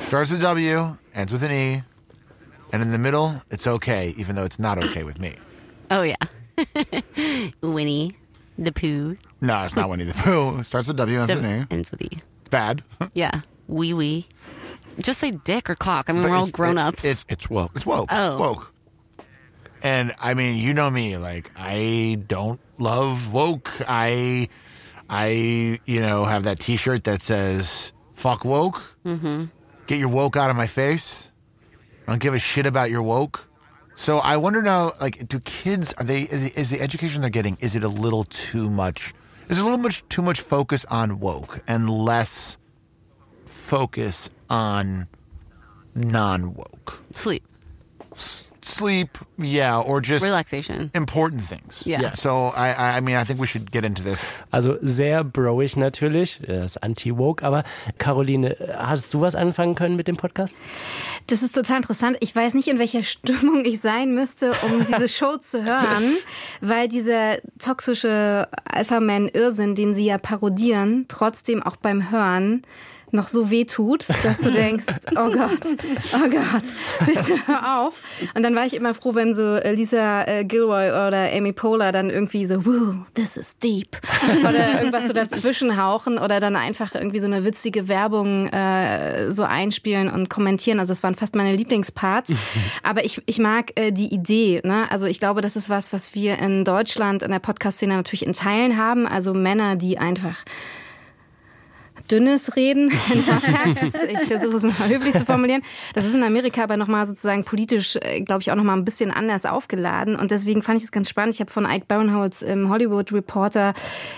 [0.00, 1.82] Starts with W, ends with an E,
[2.72, 5.34] and in the middle, it's okay, even though it's not okay with me.
[5.90, 6.16] Oh yeah.
[7.60, 8.16] Winnie
[8.58, 9.16] the Pooh.
[9.40, 10.58] No, it's not Winnie the Pooh.
[10.58, 11.66] It starts with W, ends with an E.
[11.74, 12.08] Ends with E.
[12.40, 12.82] It's bad.
[13.14, 13.40] Yeah.
[13.68, 14.26] Wee wee.
[15.00, 16.08] Just say dick or cock.
[16.08, 17.04] I mean, But we're all it's- grown it- ups.
[17.04, 17.72] It's it's woke.
[17.74, 18.08] It's woke.
[18.12, 18.38] Oh.
[18.38, 18.72] Woke.
[19.82, 21.16] And I mean, you know me.
[21.16, 23.70] Like I don't love woke.
[23.88, 24.48] I
[25.10, 29.44] I you know have that T-shirt that says "fuck woke." Mm-hmm.
[29.86, 31.30] Get your woke out of my face.
[32.06, 33.48] I don't give a shit about your woke.
[33.94, 37.76] So I wonder now, like, do kids are they is the, education they're getting is
[37.76, 39.14] it a little too much?
[39.48, 42.58] Is it a little much too much focus on woke and less
[43.46, 45.08] focus on
[45.94, 47.02] non woke?
[47.12, 47.44] Sleep.
[48.66, 50.90] Sleep, yeah, or just Relaxation.
[50.92, 51.86] important things.
[51.86, 52.12] Yeah.
[52.14, 54.24] So I, I, I mean, I think we should get into this.
[54.50, 57.62] Also sehr broig natürlich, das ist anti-woke, aber
[57.98, 60.56] Caroline, hast du was anfangen können mit dem Podcast?
[61.28, 62.16] Das ist total interessant.
[62.20, 66.16] Ich weiß nicht, in welcher Stimmung ich sein müsste, um diese Show zu hören,
[66.60, 72.62] weil dieser toxische Alpha-Man-Irrsinn, den sie ja parodieren, trotzdem auch beim Hören
[73.12, 75.60] noch so weh tut, dass du denkst, oh Gott,
[76.14, 78.02] oh Gott, bitte hör auf.
[78.34, 81.92] Und dann war ich immer froh, wenn so äh, Lisa äh, Gilroy oder Amy Poehler
[81.92, 83.96] dann irgendwie so, woo, this is deep.
[84.40, 89.44] Oder irgendwas so dazwischen hauchen oder dann einfach irgendwie so eine witzige Werbung äh, so
[89.44, 90.80] einspielen und kommentieren.
[90.80, 92.30] Also das waren fast meine Lieblingsparts.
[92.82, 94.60] Aber ich, ich mag äh, die Idee.
[94.64, 94.90] Ne?
[94.90, 98.32] Also ich glaube, das ist was, was wir in Deutschland in der Podcast-Szene natürlich in
[98.32, 99.06] Teilen haben.
[99.06, 100.44] Also Männer, die einfach
[102.06, 102.90] dünnes Reden.
[104.08, 105.62] Ich versuche es mal höflich zu formulieren.
[105.94, 109.10] Das ist in Amerika aber nochmal sozusagen politisch, äh, glaube ich, auch nochmal ein bisschen
[109.10, 110.16] anders aufgeladen.
[110.16, 111.34] Und deswegen fand ich es ganz spannend.
[111.34, 113.74] Ich habe von Ike Barinholtz im Hollywood Reporter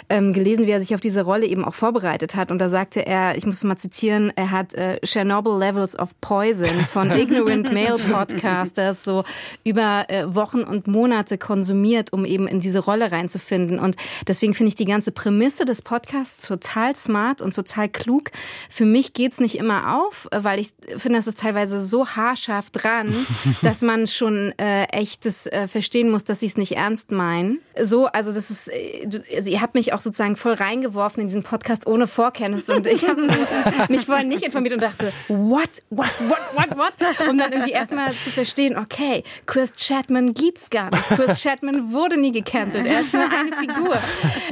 [0.09, 2.51] ähm, gelesen, wie er sich auf diese Rolle eben auch vorbereitet hat.
[2.51, 6.19] Und da sagte er, ich muss es mal zitieren, er hat äh, Chernobyl Levels of
[6.21, 9.25] Poison von Ignorant Male Podcasters so
[9.65, 13.79] über äh, Wochen und Monate konsumiert, um eben in diese Rolle reinzufinden.
[13.79, 13.97] Und
[14.27, 18.31] deswegen finde ich die ganze Prämisse des Podcasts total smart und total total klug.
[18.69, 23.15] Für mich geht's nicht immer auf, weil ich finde, das ist teilweise so haarscharf dran,
[23.63, 27.61] dass man schon äh, echtes äh, verstehen muss, dass sie es nicht ernst meinen.
[27.81, 31.43] So, also das ist, äh, also ihr habt mich auch sozusagen voll reingeworfen in diesen
[31.43, 33.23] Podcast ohne Vorkenntnis und ich habe
[33.89, 37.29] mich vorher nicht informiert und dachte, what, what, what, what, what?
[37.29, 41.05] Um dann irgendwie erstmal zu verstehen, okay, Chris Chapman gibt's gar nicht.
[41.09, 42.87] Chris Chapman wurde nie gecancelt.
[42.87, 43.99] Er ist nur eine Figur.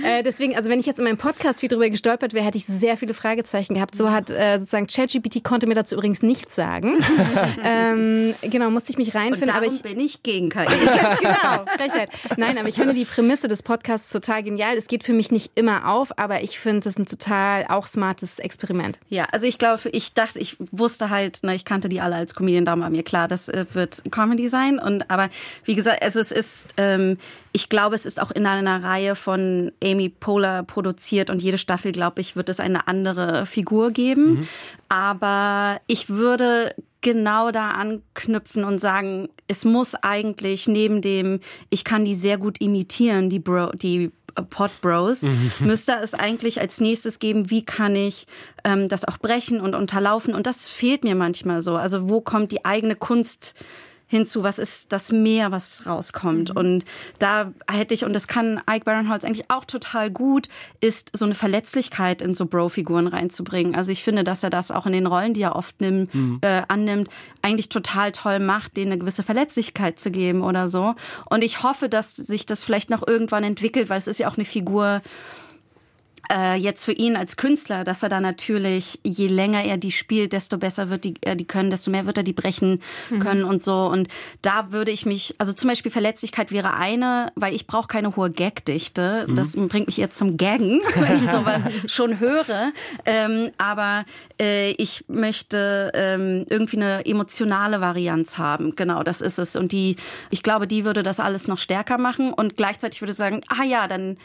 [0.03, 2.67] Äh, deswegen, also wenn ich jetzt in meinem Podcast viel drüber gestolpert wäre, hätte ich
[2.67, 3.97] sehr viele Fragezeichen gehabt.
[3.97, 6.99] So hat äh, sozusagen ChatGPT konnte mir dazu übrigens nichts sagen.
[7.65, 9.51] ähm, genau, musste ich mich reinfinden.
[9.51, 10.67] Und aber ich bin ich gegen KI.
[11.21, 12.11] genau, Frechheit.
[12.37, 14.77] Nein, aber ich finde die Prämisse des Podcasts total genial.
[14.77, 18.39] Es geht für mich nicht immer auf, aber ich finde es ein total auch smartes
[18.39, 18.99] Experiment.
[19.09, 22.35] Ja, also ich glaube, ich dachte, ich wusste halt, ne, ich kannte die alle als
[22.35, 24.79] Comedian, da war mir klar, das äh, wird Comedy sein.
[24.79, 25.31] Und aber
[25.65, 27.19] wie gesagt, also es ist, ähm,
[27.53, 31.93] ich glaube, es ist auch in einer Reihe von Amy Poehler produziert und jede Staffel,
[31.93, 33.06] glaube ich, wird es eine andere
[33.47, 34.35] Figur geben.
[34.35, 34.49] Mhm.
[34.89, 41.41] Aber ich würde genau da anknüpfen und sagen, es muss eigentlich neben dem,
[41.71, 44.11] ich kann die sehr gut imitieren, die Bro, die
[44.51, 45.53] Pod Bros, mhm.
[45.61, 48.27] müsste es eigentlich als nächstes geben, wie kann ich
[48.65, 50.35] ähm, das auch brechen und unterlaufen.
[50.35, 51.77] Und das fehlt mir manchmal so.
[51.77, 53.55] Also wo kommt die eigene Kunst
[54.09, 56.51] hinzu, was ist das Meer, was rauskommt.
[56.51, 56.57] Mhm.
[56.57, 56.85] Und
[57.19, 60.49] da hätte ich, und das kann Ike Barinholtz eigentlich auch total gut,
[60.81, 63.75] ist so eine Verletzlichkeit in so Bro-Figuren reinzubringen.
[63.75, 66.39] Also ich finde, dass er das auch in den Rollen, die er oft nimmt, mhm.
[66.43, 67.09] äh, annimmt,
[67.43, 70.95] eigentlich total toll macht, denen eine gewisse Verletzlichkeit zu geben oder so.
[71.29, 74.37] Und ich hoffe, dass sich das vielleicht noch irgendwann entwickelt, weil es ist ja auch
[74.37, 75.01] eine Figur,
[76.33, 80.33] äh, jetzt für ihn als Künstler, dass er da natürlich, je länger er die spielt,
[80.33, 83.19] desto besser wird die, äh, die können, desto mehr wird er die brechen mhm.
[83.21, 83.87] können und so.
[83.87, 84.09] Und
[84.43, 88.31] da würde ich mich, also zum Beispiel Verletzlichkeit wäre eine, weil ich brauche keine hohe
[88.31, 89.27] Gagdichte.
[89.27, 89.37] Mhm.
[89.37, 92.73] Das bringt mich jetzt zum Gaggen, wenn ich sowas schon höre.
[93.05, 94.05] Ähm, aber
[94.41, 98.77] äh, ich möchte ähm, irgendwie eine emotionale Varianz haben.
[98.77, 99.57] Genau, das ist es.
[99.57, 99.97] Und die,
[100.31, 102.33] ich glaube, die würde das alles noch stärker machen.
[102.33, 104.17] Und gleichzeitig würde ich sagen, ah ja, dann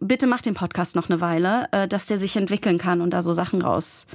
[0.00, 3.22] bitte mach den Podcast noch eine Weile, äh, dass der sich entwickeln kann und da
[3.22, 4.06] so Sachen raus,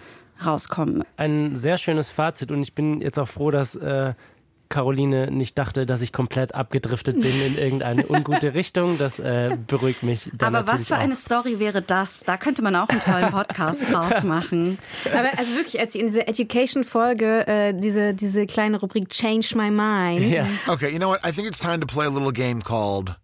[0.46, 1.04] rauskommen.
[1.18, 4.14] Ein sehr schönes Fazit und ich bin jetzt auch froh, dass äh,
[4.72, 8.98] Caroline nicht dachte, dass ich komplett abgedriftet bin in irgendeine ungute Richtung.
[8.98, 10.32] Das äh, beruhigt mich.
[10.42, 11.00] Aber was für auch.
[11.00, 12.22] eine Story wäre das?
[12.22, 14.80] Da könnte man auch einen tollen Podcast draus machen.
[15.14, 19.70] Aber also wirklich, als ich in dieser Education-Folge äh, diese, diese kleine Rubrik Change My
[19.70, 20.22] Mind.
[20.22, 20.48] Yeah.
[20.68, 21.20] Okay, you know what?
[21.26, 23.21] I think it's time to play a little game called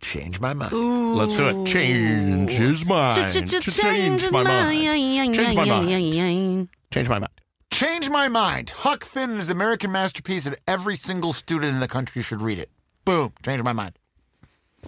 [0.00, 0.72] Change my mind.
[0.72, 1.14] Ooh.
[1.16, 1.66] Let's do it.
[1.66, 3.30] Change his mind.
[3.30, 5.34] Change my mind.
[5.34, 6.68] Change my mind.
[6.92, 7.30] Change my mind.
[7.72, 8.70] Change my mind.
[8.70, 12.58] Huck Finn is an American masterpiece, and every single student in the country should read
[12.58, 12.70] it.
[13.04, 13.32] Boom.
[13.42, 13.98] Change my mind.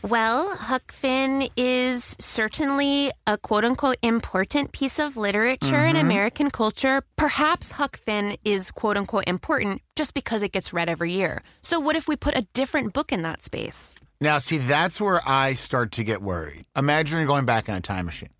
[0.02, 5.96] Well, Huck Finn is certainly a quote unquote important piece of literature mm-hmm.
[5.96, 7.02] in American culture.
[7.16, 11.42] Perhaps Huck Finn is quote unquote important just because it gets read every year.
[11.62, 13.94] So, what if we put a different book in that space?
[14.20, 16.64] Now, see, that's where I start to get worried.
[16.76, 18.30] Imagine you're going back in a time machine.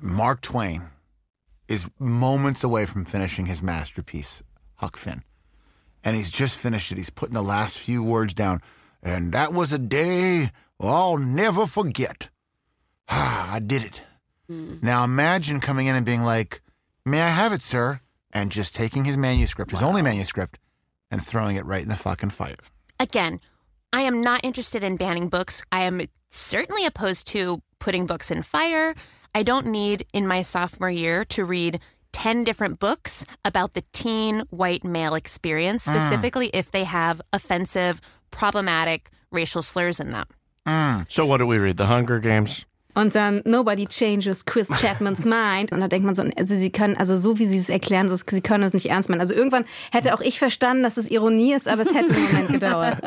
[0.00, 0.88] Mark Twain
[1.68, 4.42] is moments away from finishing his masterpiece,
[4.76, 5.22] Huck Finn.
[6.02, 6.98] And he's just finished it.
[6.98, 8.60] He's putting the last few words down.
[9.02, 12.28] And that was a day I'll never forget.
[13.08, 14.02] Ah, I did it.
[14.50, 14.82] Mm.
[14.82, 16.60] Now imagine coming in and being like,
[17.04, 18.00] May I have it, sir?
[18.32, 19.78] And just taking his manuscript, wow.
[19.78, 20.58] his only manuscript,
[21.10, 22.56] and throwing it right in the fucking fire.
[22.98, 23.40] Again,
[23.92, 25.62] I am not interested in banning books.
[25.70, 26.00] I am
[26.30, 28.94] certainly opposed to putting books in fire.
[29.34, 31.80] I don't need in my sophomore year to read
[32.12, 35.94] 10 different books about the teen white male experience, mm.
[35.94, 36.54] specifically mm.
[36.54, 38.00] if they have offensive,
[38.30, 40.26] problematic racial slurs in them.
[40.66, 41.06] Mm.
[41.10, 41.76] So, what do we read?
[41.76, 42.66] The Hunger Games?
[42.94, 45.72] Und dann Nobody changes Chris Chapmans mind.
[45.72, 48.16] Und da denkt man so, also sie können, also so wie sie es erklären, so,
[48.16, 49.20] sie können es nicht ernst meinen.
[49.20, 52.48] Also irgendwann hätte auch ich verstanden, dass es Ironie ist, aber es hätte einen Moment
[52.52, 52.98] gedauert.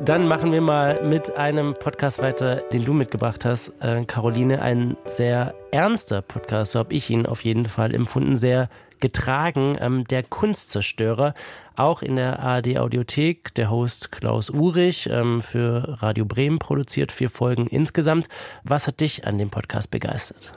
[0.00, 4.62] Dann machen wir mal mit einem Podcast weiter, den du mitgebracht hast, äh, Caroline.
[4.62, 8.36] Ein sehr ernster Podcast, so habe ich ihn auf jeden Fall empfunden.
[8.36, 9.76] Sehr getragen.
[9.80, 11.34] Ähm, der Kunstzerstörer,
[11.76, 13.54] auch in der ARD Audiothek.
[13.54, 18.28] Der Host Klaus Urich ähm, für Radio Bremen produziert vier Folgen insgesamt.
[18.64, 20.52] Was hat dich an dem Podcast begeistert?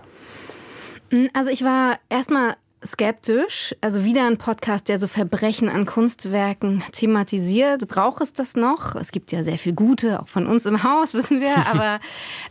[1.34, 3.76] Also ich war erstmal skeptisch.
[3.82, 7.88] Also wieder ein Podcast, der so Verbrechen an Kunstwerken thematisiert.
[7.88, 8.96] Braucht es das noch?
[8.96, 11.68] Es gibt ja sehr viel Gute, auch von uns im Haus, wissen wir.
[11.68, 12.00] Aber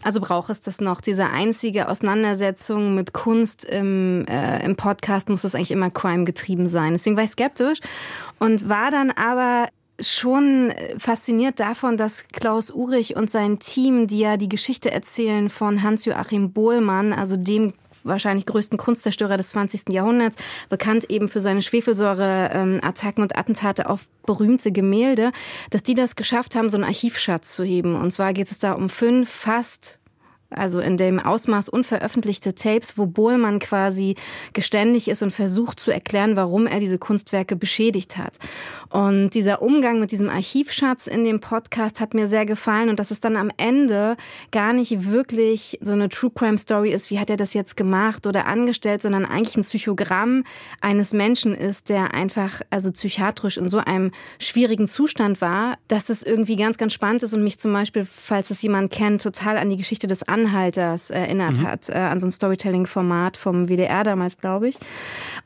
[0.02, 1.00] also braucht es das noch?
[1.00, 6.68] Diese einzige Auseinandersetzung mit Kunst im, äh, im Podcast muss das eigentlich immer Crime getrieben
[6.68, 6.92] sein.
[6.92, 7.80] Deswegen war ich skeptisch
[8.38, 9.68] und war dann aber
[10.00, 15.82] schon fasziniert davon, dass Klaus Urich und sein Team, die ja die Geschichte erzählen von
[15.82, 17.72] Hans-Joachim Bohlmann, also dem
[18.04, 19.90] wahrscheinlich größten Kunstzerstörer des 20.
[19.90, 20.36] Jahrhunderts,
[20.68, 25.32] bekannt eben für seine Schwefelsäure-Attacken und Attentate auf berühmte Gemälde,
[25.70, 27.94] dass die das geschafft haben, so einen Archivschatz zu heben.
[27.96, 29.97] Und zwar geht es da um fünf fast
[30.50, 34.16] also in dem Ausmaß unveröffentlichte Tapes, wo Bohlmann quasi
[34.52, 38.38] geständig ist und versucht zu erklären, warum er diese Kunstwerke beschädigt hat.
[38.90, 43.10] Und dieser Umgang mit diesem Archivschatz in dem Podcast hat mir sehr gefallen und dass
[43.10, 44.16] es dann am Ende
[44.50, 48.26] gar nicht wirklich so eine True Crime Story ist, wie hat er das jetzt gemacht
[48.26, 50.44] oder angestellt, sondern eigentlich ein Psychogramm
[50.80, 56.22] eines Menschen ist, der einfach also psychiatrisch in so einem schwierigen Zustand war, dass es
[56.22, 59.68] irgendwie ganz, ganz spannend ist und mich zum Beispiel, falls es jemand kennt, total an
[59.68, 61.66] die Geschichte des Anhalters erinnert mhm.
[61.66, 64.78] hat, äh, an so ein Storytelling-Format vom WDR damals, glaube ich.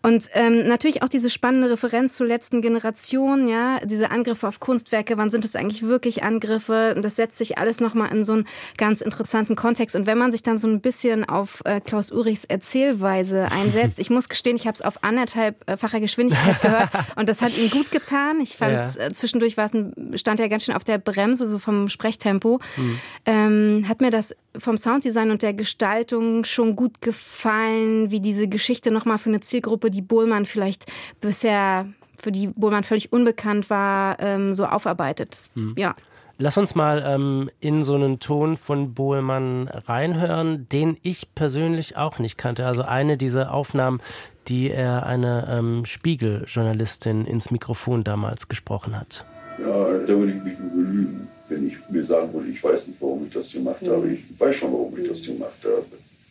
[0.02, 5.16] Und ähm, natürlich auch diese spannende Referenz zur letzten Generation, ja, diese Angriffe auf Kunstwerke,
[5.16, 6.94] wann sind es eigentlich wirklich Angriffe?
[6.96, 9.94] Und das setzt sich alles nochmal in so einen ganz interessanten Kontext.
[9.94, 14.10] Und wenn man sich dann so ein bisschen auf äh, Klaus Urichs Erzählweise einsetzt, ich
[14.10, 18.40] muss gestehen, ich habe es auf anderthalbfacher Geschwindigkeit gehört und das hat ihm gut getan.
[18.40, 19.06] Ich fand ja.
[19.06, 19.72] äh, zwischendurch war es
[20.20, 22.60] stand er ganz schön auf der Bremse, so vom Sprechtempo.
[22.76, 22.98] Mhm.
[23.24, 28.90] Ähm, hat mir das vom Sounddesign und der Gestaltung schon gut gefallen, wie diese Geschichte
[28.90, 30.90] nochmal für eine Zielgruppe, die Bohlmann vielleicht
[31.20, 31.86] bisher,
[32.20, 35.50] für die Bohlmann völlig unbekannt war, ähm, so aufarbeitet.
[35.54, 35.74] Mhm.
[35.76, 35.94] Ja.
[36.38, 42.18] Lass uns mal ähm, in so einen Ton von Bohlmann reinhören, den ich persönlich auch
[42.18, 42.66] nicht kannte.
[42.66, 44.00] Also eine dieser Aufnahmen,
[44.48, 49.24] die er eine ähm, Spiegel-Journalistin ins Mikrofon damals gesprochen hat.
[49.58, 53.00] Ja, da würde ich mich nur belügen wenn ich mir sagen würde, ich weiß nicht,
[53.00, 54.08] warum ich das gemacht habe.
[54.08, 55.84] Ich weiß schon, warum ich das gemacht habe.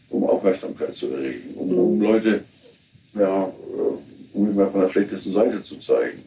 [0.10, 2.44] Um Aufmerksamkeit zu erregen, um, um Leute,
[3.14, 6.24] ja, äh, um mich mal von der schlechtesten Seite zu zeigen.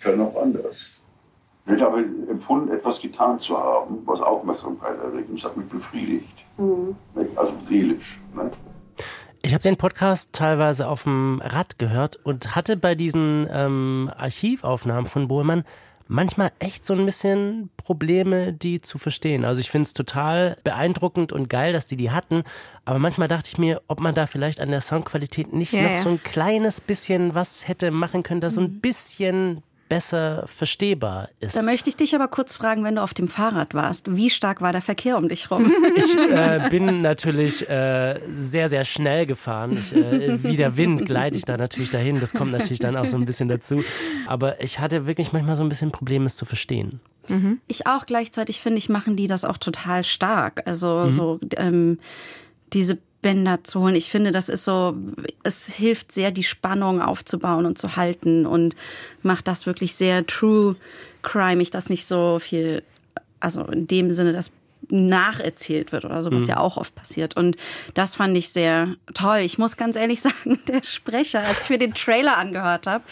[0.00, 0.78] Kann auch anders.
[1.74, 5.30] Ich habe empfunden, etwas getan zu haben, was Aufmerksamkeit erregt.
[5.30, 6.26] Und das hat mich befriedigt.
[6.58, 6.96] Mhm.
[7.36, 8.18] Also seelisch.
[8.34, 8.50] Ne?
[9.42, 15.06] Ich habe den Podcast teilweise auf dem Rad gehört und hatte bei diesen ähm, Archivaufnahmen
[15.06, 15.64] von Bohlmann
[16.08, 19.44] manchmal echt so ein bisschen Probleme, die zu verstehen.
[19.44, 22.44] Also ich finde es total beeindruckend und geil, dass die die hatten.
[22.84, 25.90] Aber manchmal dachte ich mir, ob man da vielleicht an der Soundqualität nicht ja, noch
[25.90, 26.02] ja.
[26.02, 28.80] so ein kleines bisschen was hätte machen können, das so ein mhm.
[28.80, 29.62] bisschen
[29.92, 31.54] besser verstehbar ist.
[31.54, 34.62] Da möchte ich dich aber kurz fragen, wenn du auf dem Fahrrad warst, wie stark
[34.62, 35.70] war der Verkehr um dich rum?
[35.94, 39.72] Ich äh, bin natürlich äh, sehr, sehr schnell gefahren.
[39.72, 42.18] Ich, äh, wie der Wind gleite ich da natürlich dahin.
[42.18, 43.84] Das kommt natürlich dann auch so ein bisschen dazu.
[44.26, 47.00] Aber ich hatte wirklich manchmal so ein bisschen Probleme, es zu verstehen.
[47.28, 47.60] Mhm.
[47.66, 48.06] Ich auch.
[48.06, 50.62] Gleichzeitig finde ich, machen die das auch total stark.
[50.66, 51.10] Also mhm.
[51.10, 51.98] so ähm,
[52.72, 53.94] diese Bänder zu holen.
[53.94, 54.96] Ich finde, das ist so,
[55.42, 58.76] es hilft sehr, die Spannung aufzubauen und zu halten und
[59.22, 60.76] macht das wirklich sehr true
[61.22, 62.82] crime ich das nicht so viel,
[63.40, 64.50] also in dem Sinne, dass
[64.90, 66.48] nacherzählt wird oder so, was mhm.
[66.48, 67.36] ja auch oft passiert.
[67.36, 67.56] Und
[67.94, 69.38] das fand ich sehr toll.
[69.38, 73.04] Ich muss ganz ehrlich sagen, der Sprecher, als ich mir den Trailer angehört habe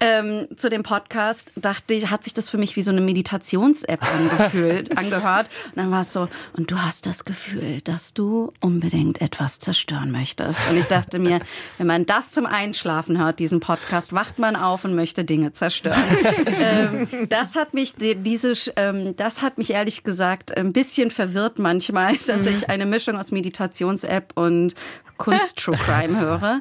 [0.00, 4.00] ähm, zu dem Podcast, dachte ich, hat sich das für mich wie so eine Meditations-App
[4.02, 5.48] angefühlt, angehört.
[5.70, 10.10] Und dann war es so, und du hast das Gefühl, dass du unbedingt etwas zerstören
[10.10, 10.60] möchtest.
[10.70, 11.40] Und ich dachte mir,
[11.78, 16.02] wenn man das zum Einschlafen hört, diesen Podcast, wacht man auf und möchte Dinge zerstören.
[16.46, 22.16] ähm, das hat mich, diese, ähm, das hat mich ehrlich gesagt ein bisschen verwirrt manchmal,
[22.26, 22.48] dass mhm.
[22.48, 24.74] ich eine Mischung aus Meditations-App und
[25.16, 26.60] Kunst-True Crime höre.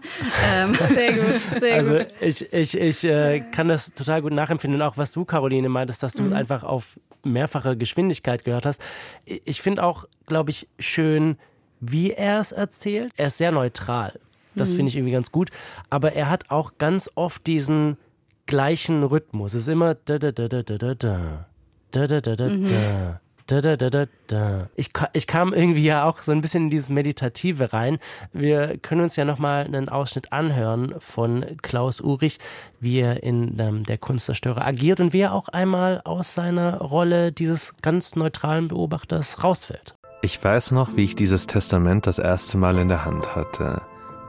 [0.53, 0.76] Ähm.
[0.76, 2.07] Sehr gut, sehr also gut.
[2.22, 4.80] ich, ich, ich äh, kann das total gut nachempfinden.
[4.82, 6.34] Und auch was du, Caroline, meintest, dass du mhm.
[6.34, 8.82] einfach auf mehrfache Geschwindigkeit gehört hast.
[9.26, 11.38] Ich finde auch, glaube ich, schön,
[11.80, 13.11] wie er es erzählt.
[13.18, 14.20] Er ist sehr neutral.
[14.55, 14.76] Das mhm.
[14.76, 15.49] finde ich irgendwie ganz gut.
[15.89, 17.97] Aber er hat auch ganz oft diesen
[18.45, 19.53] gleichen Rhythmus.
[19.53, 21.47] Es ist immer da da da da da da da
[21.91, 24.70] da da da da da da, da, da, da, da.
[24.76, 28.00] Ich, ich kam irgendwie ja auch so ein bisschen in dieses Meditative rein.
[28.32, 32.39] Wir können uns ja nochmal einen Ausschnitt anhören von Klaus Urich,
[32.80, 37.32] wie er in ähm, Der Kunstzerstörer agiert und wie er auch einmal aus seiner Rolle
[37.32, 39.96] dieses ganz neutralen Beobachters rausfällt.
[40.22, 43.82] Ich weiß noch, wie ich dieses Testament das erste Mal in der Hand hatte.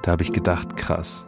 [0.02, 1.24] Da habe ich gedacht, krass.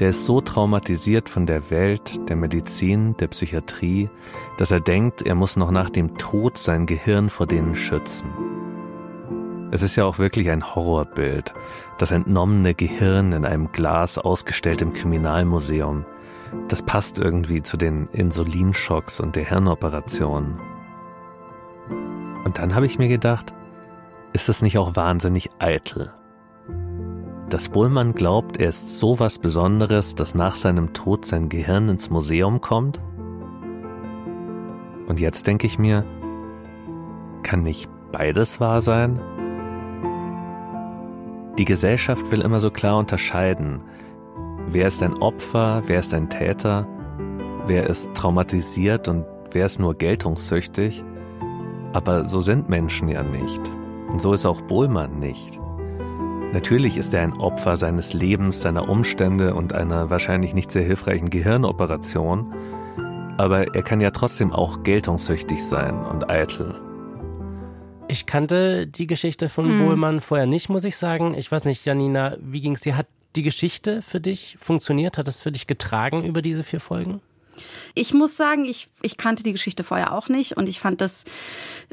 [0.00, 4.08] Der ist so traumatisiert von der Welt, der Medizin, der Psychiatrie,
[4.56, 8.30] dass er denkt, er muss noch nach dem Tod sein Gehirn vor denen schützen.
[9.70, 11.52] Es ist ja auch wirklich ein Horrorbild,
[11.98, 16.06] das entnommene Gehirn in einem Glas ausgestellt im Kriminalmuseum.
[16.68, 20.58] Das passt irgendwie zu den Insulinschocks und der Hirnoperation.
[22.44, 23.52] Und dann habe ich mir gedacht,
[24.32, 26.10] ist das nicht auch wahnsinnig eitel?
[27.50, 32.08] Dass Bullmann glaubt, er ist so was Besonderes, dass nach seinem Tod sein Gehirn ins
[32.08, 33.00] Museum kommt?
[35.08, 36.04] Und jetzt denke ich mir,
[37.42, 39.20] kann nicht beides wahr sein?
[41.58, 43.82] Die Gesellschaft will immer so klar unterscheiden.
[44.68, 46.86] Wer ist ein Opfer, wer ist ein Täter,
[47.66, 51.04] wer ist traumatisiert und wer ist nur geltungssüchtig.
[51.92, 53.60] Aber so sind Menschen ja nicht.
[54.08, 55.60] Und so ist auch Bohlmann nicht.
[56.52, 61.30] Natürlich ist er ein Opfer seines Lebens, seiner Umstände und einer wahrscheinlich nicht sehr hilfreichen
[61.30, 62.52] Gehirnoperation,
[63.38, 66.74] aber er kann ja trotzdem auch geltungssüchtig sein und eitel.
[68.08, 69.78] Ich kannte die Geschichte von Hm.
[69.78, 71.34] Bohlmann vorher nicht, muss ich sagen.
[71.34, 72.96] Ich weiß nicht, Janina, wie ging es dir?
[72.96, 75.18] Hat die Geschichte für dich funktioniert?
[75.18, 77.20] Hat es für dich getragen über diese vier Folgen?
[77.94, 81.26] Ich muss sagen, ich, ich kannte die Geschichte vorher auch nicht und ich fand das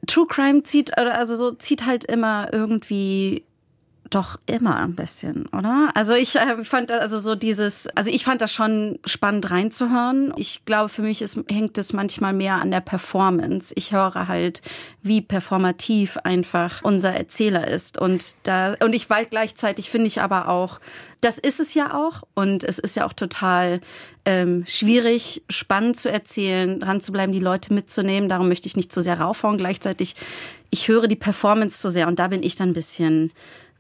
[0.08, 3.44] True Crime zieht, also so zieht halt immer irgendwie
[4.10, 5.92] doch immer ein bisschen, oder?
[5.96, 10.34] Also ich äh, fand also so dieses, also ich fand das schon spannend reinzuhören.
[10.38, 13.74] Ich glaube, für mich ist, hängt es manchmal mehr an der Performance.
[13.76, 14.62] Ich höre halt,
[15.02, 20.50] wie performativ einfach unser Erzähler ist und da und ich weiß gleichzeitig finde ich aber
[20.50, 20.80] auch,
[21.22, 23.82] das ist es ja auch und es ist ja auch total
[24.26, 28.30] ähm, schwierig, spannend zu erzählen, dran zu bleiben, die Leute mitzunehmen.
[28.30, 29.58] Darum möchte ich nicht zu sehr raufhauen.
[29.58, 30.16] Gleichzeitig,
[30.70, 33.32] ich höre die Performance zu sehr und da bin ich dann ein bisschen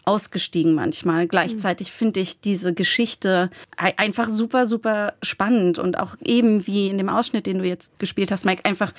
[0.08, 1.28] ausgestiegen manchmal.
[1.28, 6.98] Gleichzeitig finde ich diese Geschichte ei- einfach super, super spannend und auch eben wie in
[6.98, 8.94] dem Ausschnitt, den du jetzt gespielt hast, Mike, einfach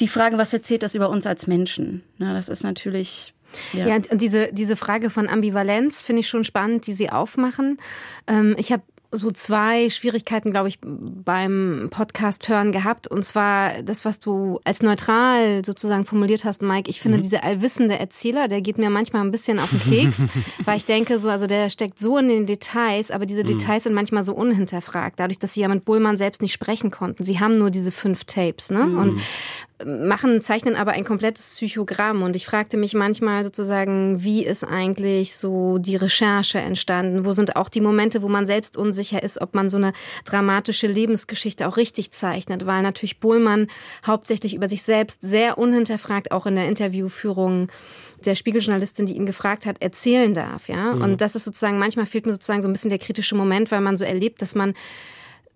[0.00, 2.02] die Frage, was erzählt das über uns als Menschen?
[2.18, 3.34] Na, das ist natürlich
[3.72, 3.86] ja.
[3.86, 7.78] Ja, und diese, diese Frage von Ambivalenz finde ich schon spannend, die Sie aufmachen.
[8.26, 13.08] Ähm, ich habe so zwei Schwierigkeiten, glaube ich, beim Podcast hören gehabt.
[13.08, 16.90] Und zwar das, was du als neutral sozusagen formuliert hast, Mike.
[16.90, 17.22] Ich finde, Mhm.
[17.22, 20.26] dieser allwissende Erzähler, der geht mir manchmal ein bisschen auf den Keks,
[20.64, 23.46] weil ich denke so, also der steckt so in den Details, aber diese Mhm.
[23.46, 27.24] Details sind manchmal so unhinterfragt, dadurch, dass sie ja mit Bullmann selbst nicht sprechen konnten.
[27.24, 28.84] Sie haben nur diese fünf Tapes, ne?
[28.84, 28.98] Mhm.
[28.98, 29.14] Und
[29.84, 32.22] machen, zeichnen aber ein komplettes Psychogramm.
[32.22, 37.24] Und ich fragte mich manchmal sozusagen, wie ist eigentlich so die Recherche entstanden?
[37.24, 39.92] Wo sind auch die Momente, wo man selbst unsicher ist, ob man so eine
[40.24, 42.66] dramatische Lebensgeschichte auch richtig zeichnet?
[42.66, 43.68] Weil natürlich Bohlmann
[44.06, 47.68] hauptsächlich über sich selbst sehr unhinterfragt auch in der Interviewführung
[48.24, 50.94] der Spiegeljournalistin, die ihn gefragt hat, erzählen darf, ja.
[50.94, 51.02] Mhm.
[51.02, 53.80] Und das ist sozusagen, manchmal fehlt mir sozusagen so ein bisschen der kritische Moment, weil
[53.80, 54.74] man so erlebt, dass man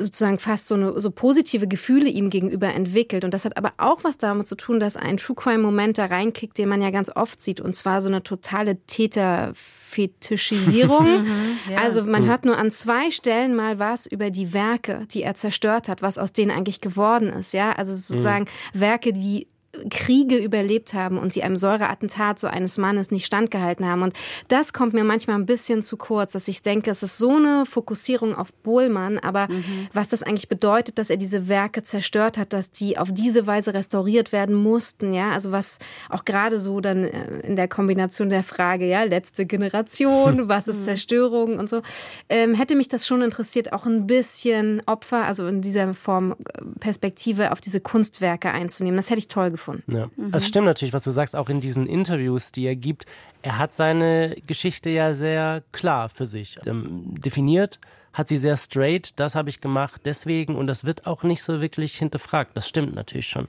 [0.02, 3.24] sozusagen fast so, eine, so positive Gefühle ihm gegenüber entwickelt.
[3.24, 6.58] Und das hat aber auch was damit zu tun, dass ein True Crime-Moment da reinkickt,
[6.58, 7.60] den man ja ganz oft sieht.
[7.60, 11.06] Und zwar so eine totale Täterfetischisierung.
[11.22, 11.78] Mhm, ja.
[11.78, 12.26] Also man Mhm.
[12.28, 16.18] hört nur an zwei Stellen mal was über die Werke, die er zerstört hat, was
[16.18, 17.52] aus denen eigentlich geworden ist.
[17.52, 19.46] Ja, also sozusagen Werke, die
[19.88, 24.02] Kriege überlebt haben und die einem Säureattentat so eines Mannes nicht standgehalten haben.
[24.02, 24.14] Und
[24.48, 27.64] das kommt mir manchmal ein bisschen zu kurz, dass ich denke, es ist so eine
[27.64, 29.48] Fokussierung auf Bohlmann, aber
[29.94, 33.72] was das eigentlich bedeutet, dass er diese Werke zerstört hat, dass die auf diese Weise
[33.72, 35.78] restauriert werden mussten, ja, also was
[36.10, 40.84] auch gerade so dann äh, in der Kombination der Frage, ja, letzte Generation, was ist
[40.84, 41.82] Zerstörung und so,
[42.28, 46.62] ähm, hätte mich das schon interessiert, auch ein bisschen Opfer, also in dieser Form äh,
[46.78, 48.96] Perspektive auf diese Kunstwerke einzunehmen.
[48.96, 49.61] Das hätte ich toll gefunden.
[49.86, 50.08] Ja.
[50.16, 50.30] Mhm.
[50.32, 53.06] Es stimmt natürlich, was du sagst, auch in diesen Interviews, die er gibt.
[53.42, 57.78] Er hat seine Geschichte ja sehr klar für sich ähm, definiert,
[58.12, 61.60] hat sie sehr straight, das habe ich gemacht, deswegen, und das wird auch nicht so
[61.60, 62.56] wirklich hinterfragt.
[62.56, 63.48] Das stimmt natürlich schon.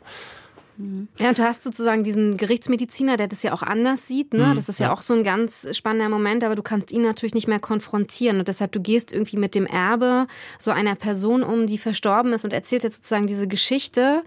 [1.20, 4.34] Ja, und du hast sozusagen diesen Gerichtsmediziner, der das ja auch anders sieht.
[4.34, 4.48] Ne?
[4.48, 4.88] Mhm, Das ist ja.
[4.88, 4.94] ja.
[4.94, 8.40] auch so ein ganz spannender Moment, aber du kannst ihn natürlich nicht mehr konfrontieren.
[8.40, 12.44] Und deshalb, du gehst irgendwie mit dem Erbe so einer Person um, die verstorben ist
[12.44, 14.24] und erzählst jetzt sozusagen diese Geschichte.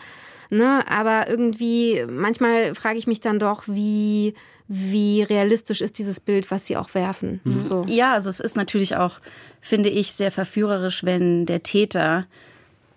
[0.51, 0.85] Ne?
[0.89, 4.35] Aber irgendwie, manchmal frage ich mich dann doch, wie,
[4.69, 7.41] wie realistisch ist dieses Bild, was sie auch werfen.
[7.59, 7.85] So.
[7.89, 9.21] Ja, also es ist natürlich auch,
[9.61, 12.27] finde ich, sehr verführerisch, wenn der Täter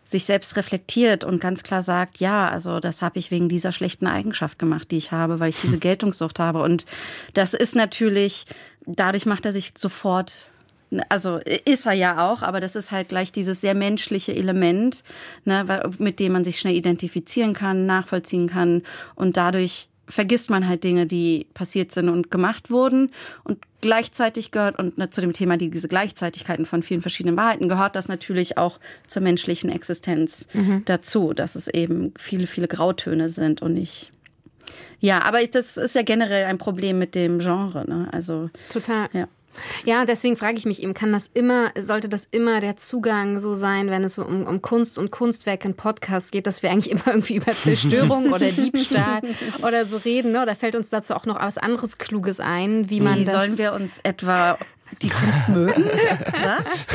[0.10, 4.08] sich selbst reflektiert und ganz klar sagt, ja, also das habe ich wegen dieser schlechten
[4.08, 6.64] Eigenschaft gemacht, die ich habe, weil ich diese Geltungssucht habe.
[6.64, 6.86] Und
[7.36, 8.48] das ist natürlich,
[8.88, 10.50] dadurch macht er sich sofort
[11.10, 15.04] also ist er ja auch, aber das ist halt gleich dieses sehr menschliche Element,
[15.46, 15.66] ne,
[16.00, 18.84] mit dem man sich schnell identifizieren kann, nachvollziehen kann
[19.16, 23.12] und dadurch vergisst man halt Dinge, die passiert sind und gemacht wurden
[23.44, 27.70] und gleichzeitig gehört und ne, zu dem Thema die, diese Gleichzeitigkeiten von vielen verschiedenen Wahrheiten
[27.70, 30.82] gehört das natürlich auch zur menschlichen Existenz Mhm.
[30.86, 34.12] dazu, dass es eben viele viele Grautöne sind und nicht
[35.02, 38.10] ja, aber das ist ja generell ein Problem mit dem Genre, ne?
[38.12, 39.08] Also total.
[39.14, 39.28] Ja.
[39.86, 43.54] Ja, deswegen frage ich mich eben, kann das immer, sollte das immer der Zugang so
[43.54, 46.92] sein, wenn es so um, um Kunst und Kunstwerk in Podcasts geht, dass wir eigentlich
[46.92, 49.22] immer irgendwie über Zerstörung oder Diebstahl
[49.62, 50.42] oder so reden, ne?
[50.42, 53.36] Oder fällt uns dazu auch noch was anderes Kluges ein, wie man Wie das...
[53.36, 54.58] sollen wir uns etwa
[55.02, 55.86] die Kunst mögen?
[55.86, 56.88] Was?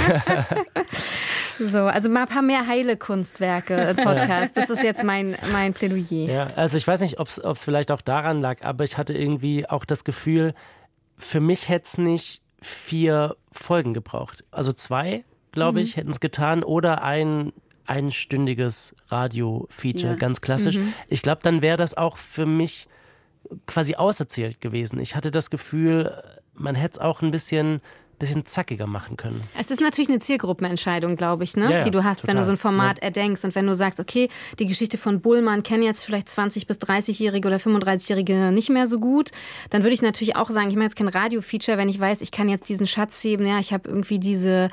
[1.58, 4.56] So, also mal ein paar mehr heile Kunstwerke im Podcast.
[4.56, 6.28] Das ist jetzt mein, mein Plädoyer.
[6.28, 9.68] Ja, also ich weiß nicht, ob es vielleicht auch daran lag, aber ich hatte irgendwie
[9.68, 10.54] auch das Gefühl,
[11.16, 14.44] für mich hätte es nicht vier Folgen gebraucht.
[14.50, 16.00] Also zwei, glaube ich, mhm.
[16.00, 17.52] hätten es getan oder ein
[17.86, 20.18] einstündiges Radio-Feature, ja.
[20.18, 20.78] ganz klassisch.
[20.78, 20.94] Mhm.
[21.08, 22.88] Ich glaube, dann wäre das auch für mich
[23.66, 24.98] quasi auserzählt gewesen.
[24.98, 26.22] Ich hatte das Gefühl,
[26.54, 27.82] man hätte es auch ein bisschen
[28.18, 29.42] bisschen zackiger machen können.
[29.58, 31.70] Es ist natürlich eine Zielgruppenentscheidung, glaube ich, ne?
[31.70, 32.34] Ja, die du hast, total.
[32.34, 33.04] wenn du so ein Format ja.
[33.04, 36.78] erdenkst und wenn du sagst, okay, die Geschichte von Bullmann kennen jetzt vielleicht 20 bis
[36.78, 39.30] 30-Jährige oder 35-Jährige nicht mehr so gut,
[39.70, 42.30] dann würde ich natürlich auch sagen, ich mache jetzt kein Radio-Feature, wenn ich weiß, ich
[42.30, 44.70] kann jetzt diesen Schatz heben, ja, ich habe irgendwie diese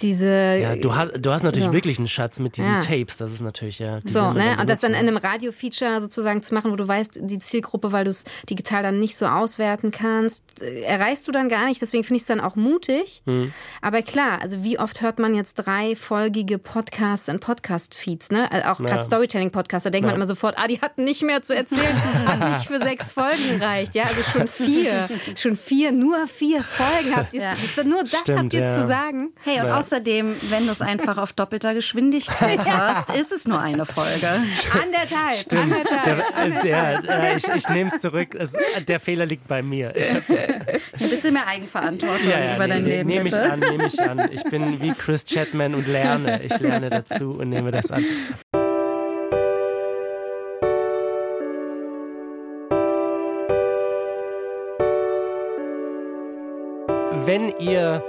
[0.00, 1.72] diese Ja, du hast du hast natürlich so.
[1.72, 2.80] wirklich einen Schatz mit diesen ja.
[2.80, 4.56] Tapes, das ist natürlich ja So, ne?
[4.60, 8.04] Und das dann in einem Radio-Feature sozusagen zu machen, wo du weißt, die Zielgruppe, weil
[8.04, 12.04] du es digital dann nicht so auswerten kannst, äh, erreichst du dann gar nicht, deswegen
[12.04, 13.22] finde ich es dann auch mutig mutig.
[13.24, 13.52] Mhm.
[13.80, 18.50] Aber klar, also wie oft hört man jetzt dreifolgige Podcasts in Podcast-Feeds, ne?
[18.50, 19.02] Also auch gerade ja.
[19.02, 20.10] Storytelling-Podcasts, da denkt ja.
[20.10, 23.58] man immer sofort, ah, die hatten nicht mehr zu erzählen, hat nicht für sechs Folgen
[23.58, 23.94] gereicht.
[23.94, 25.08] Ja, also schon vier.
[25.36, 27.54] schon vier, nur vier Folgen habt ihr ja.
[27.74, 29.32] zu, nur das Stimmt, habt ihr zu sagen.
[29.44, 33.86] Hey, und außerdem, wenn du es einfach auf doppelter Geschwindigkeit hörst, ist es nur eine
[33.86, 34.28] Folge.
[34.72, 35.36] Anderthalb.
[35.36, 35.62] Stimmt.
[35.62, 36.62] Anderthalb.
[36.62, 38.34] Der, der, ich ich nehme es zurück.
[38.34, 38.56] Es,
[38.86, 39.94] der Fehler liegt bei mir.
[39.96, 43.08] Ich hab, ein bisschen mehr Eigenverantwortung über dein Leben.
[43.08, 44.28] Nehme ich an, nehme ich an.
[44.30, 46.42] Ich bin wie Chris Chatman und lerne.
[46.42, 48.04] Ich lerne dazu und nehme das an.
[57.24, 58.02] Wenn ihr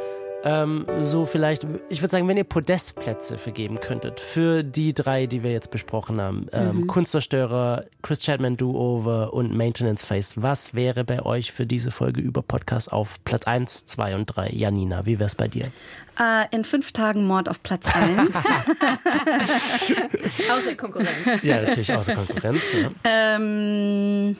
[0.44, 5.42] ähm, so vielleicht, ich würde sagen, wenn ihr Podestplätze vergeben könntet für die drei, die
[5.42, 6.88] wir jetzt besprochen haben, ähm, mhm.
[6.88, 12.42] Kunstzerstörer, Chris Chapman Do-Over und Maintenance Face, was wäre bei euch für diese Folge über
[12.42, 14.50] Podcast auf Platz 1, 2 und 3?
[14.50, 15.72] Janina, wie wäre es bei dir?
[16.20, 18.36] Uh, in fünf Tagen Mord auf Platz 1.
[20.52, 21.42] außer Konkurrenz.
[21.42, 22.62] Ja, natürlich außer Konkurrenz.
[22.74, 22.90] Ja.
[23.04, 24.36] Ähm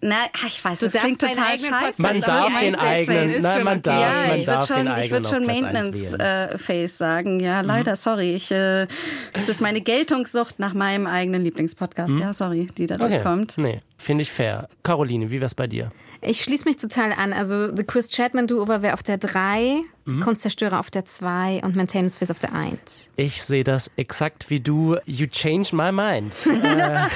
[0.00, 2.02] na, ich weiß, du das klingt total scheiße.
[2.02, 5.28] Man darf den eigenen, nein, man darf, ja, man ich darf schon, den Ich würde
[5.28, 7.40] schon Maintenance äh, Face sagen.
[7.40, 7.68] Ja, mhm.
[7.68, 8.34] leider, sorry.
[8.34, 8.86] Ich, äh,
[9.32, 12.14] es ist meine Geltungssucht nach meinem eigenen Lieblingspodcast.
[12.14, 12.18] Mhm.
[12.18, 13.22] Ja, sorry, die dadurch okay.
[13.22, 13.58] kommt.
[13.58, 14.68] Nee, finde ich fair.
[14.82, 15.88] Caroline, wie wär's bei dir?
[16.20, 17.32] Ich schließe mich total an.
[17.32, 20.20] Also The Chris Chapman Duo wäre auf der 3, mhm.
[20.20, 23.10] Kunstzerstörer auf der 2 und Maintenance Face auf der 1.
[23.16, 24.96] Ich sehe das exakt wie du.
[25.06, 26.34] You change my mind.
[26.62, 27.06] äh,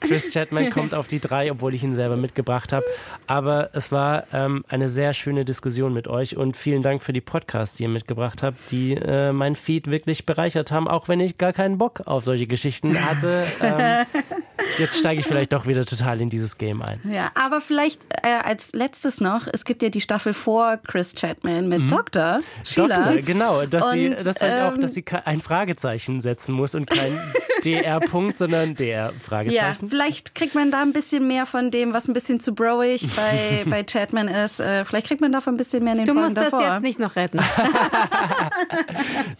[0.00, 2.84] Chris Chapman kommt auf die 3, obwohl ich ihn selber mitgebracht habe.
[3.26, 7.20] Aber es war ähm, eine sehr schöne Diskussion mit euch und vielen Dank für die
[7.20, 11.38] Podcasts, die ihr mitgebracht habt, die äh, mein Feed wirklich bereichert haben, auch wenn ich
[11.38, 13.46] gar keinen Bock auf solche Geschichten hatte.
[13.60, 14.06] Ähm,
[14.78, 17.00] jetzt steige ich vielleicht doch wieder total in dieses Game ein.
[17.12, 21.68] Ja, aber vielleicht äh, als letztes noch, es gibt ja die Staffel vor Chris Chapman
[21.68, 21.88] mit mhm.
[22.10, 22.40] Dr.
[22.64, 22.96] Sheila.
[23.02, 23.66] Doktor, genau.
[23.66, 27.18] Dass und, sie, das ähm, auch, dass sie ein Fragezeichen setzen muss und kein
[27.64, 29.84] DR-Punkt, sondern DR-Fragezeichen.
[29.84, 33.06] Ja, vielleicht kriegt man da ein bisschen mehr von dem, was ein bisschen zu broig
[33.16, 34.60] bei, bei Chapman ist.
[34.60, 36.60] Äh, vielleicht kriegt man davon ein bisschen mehr in den Du Folgen musst davor.
[36.60, 37.38] das jetzt nicht noch retten.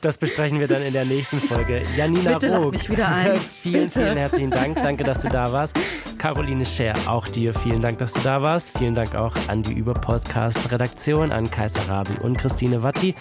[0.01, 1.83] das besprechen wir dann in der nächsten Folge.
[1.97, 3.41] Janina Bitte Rook, mich wieder ein.
[3.63, 4.01] vielen, Bitte.
[4.01, 4.77] vielen herzlichen Dank.
[4.77, 5.77] Danke, dass du da warst.
[6.19, 8.77] Caroline Scher, auch dir vielen Dank, dass du da warst.
[8.77, 13.15] Vielen Dank auch an die Über-Podcast-Redaktion, an Kaiser Rabi und Christine Watti.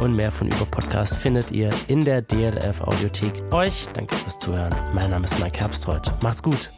[0.00, 3.52] Und mehr von Über-Podcast findet ihr in der DLF-Audiothek.
[3.52, 4.72] Euch danke fürs Zuhören.
[4.94, 6.12] Mein Name ist Mike Herbstreuth.
[6.22, 6.70] Macht's gut.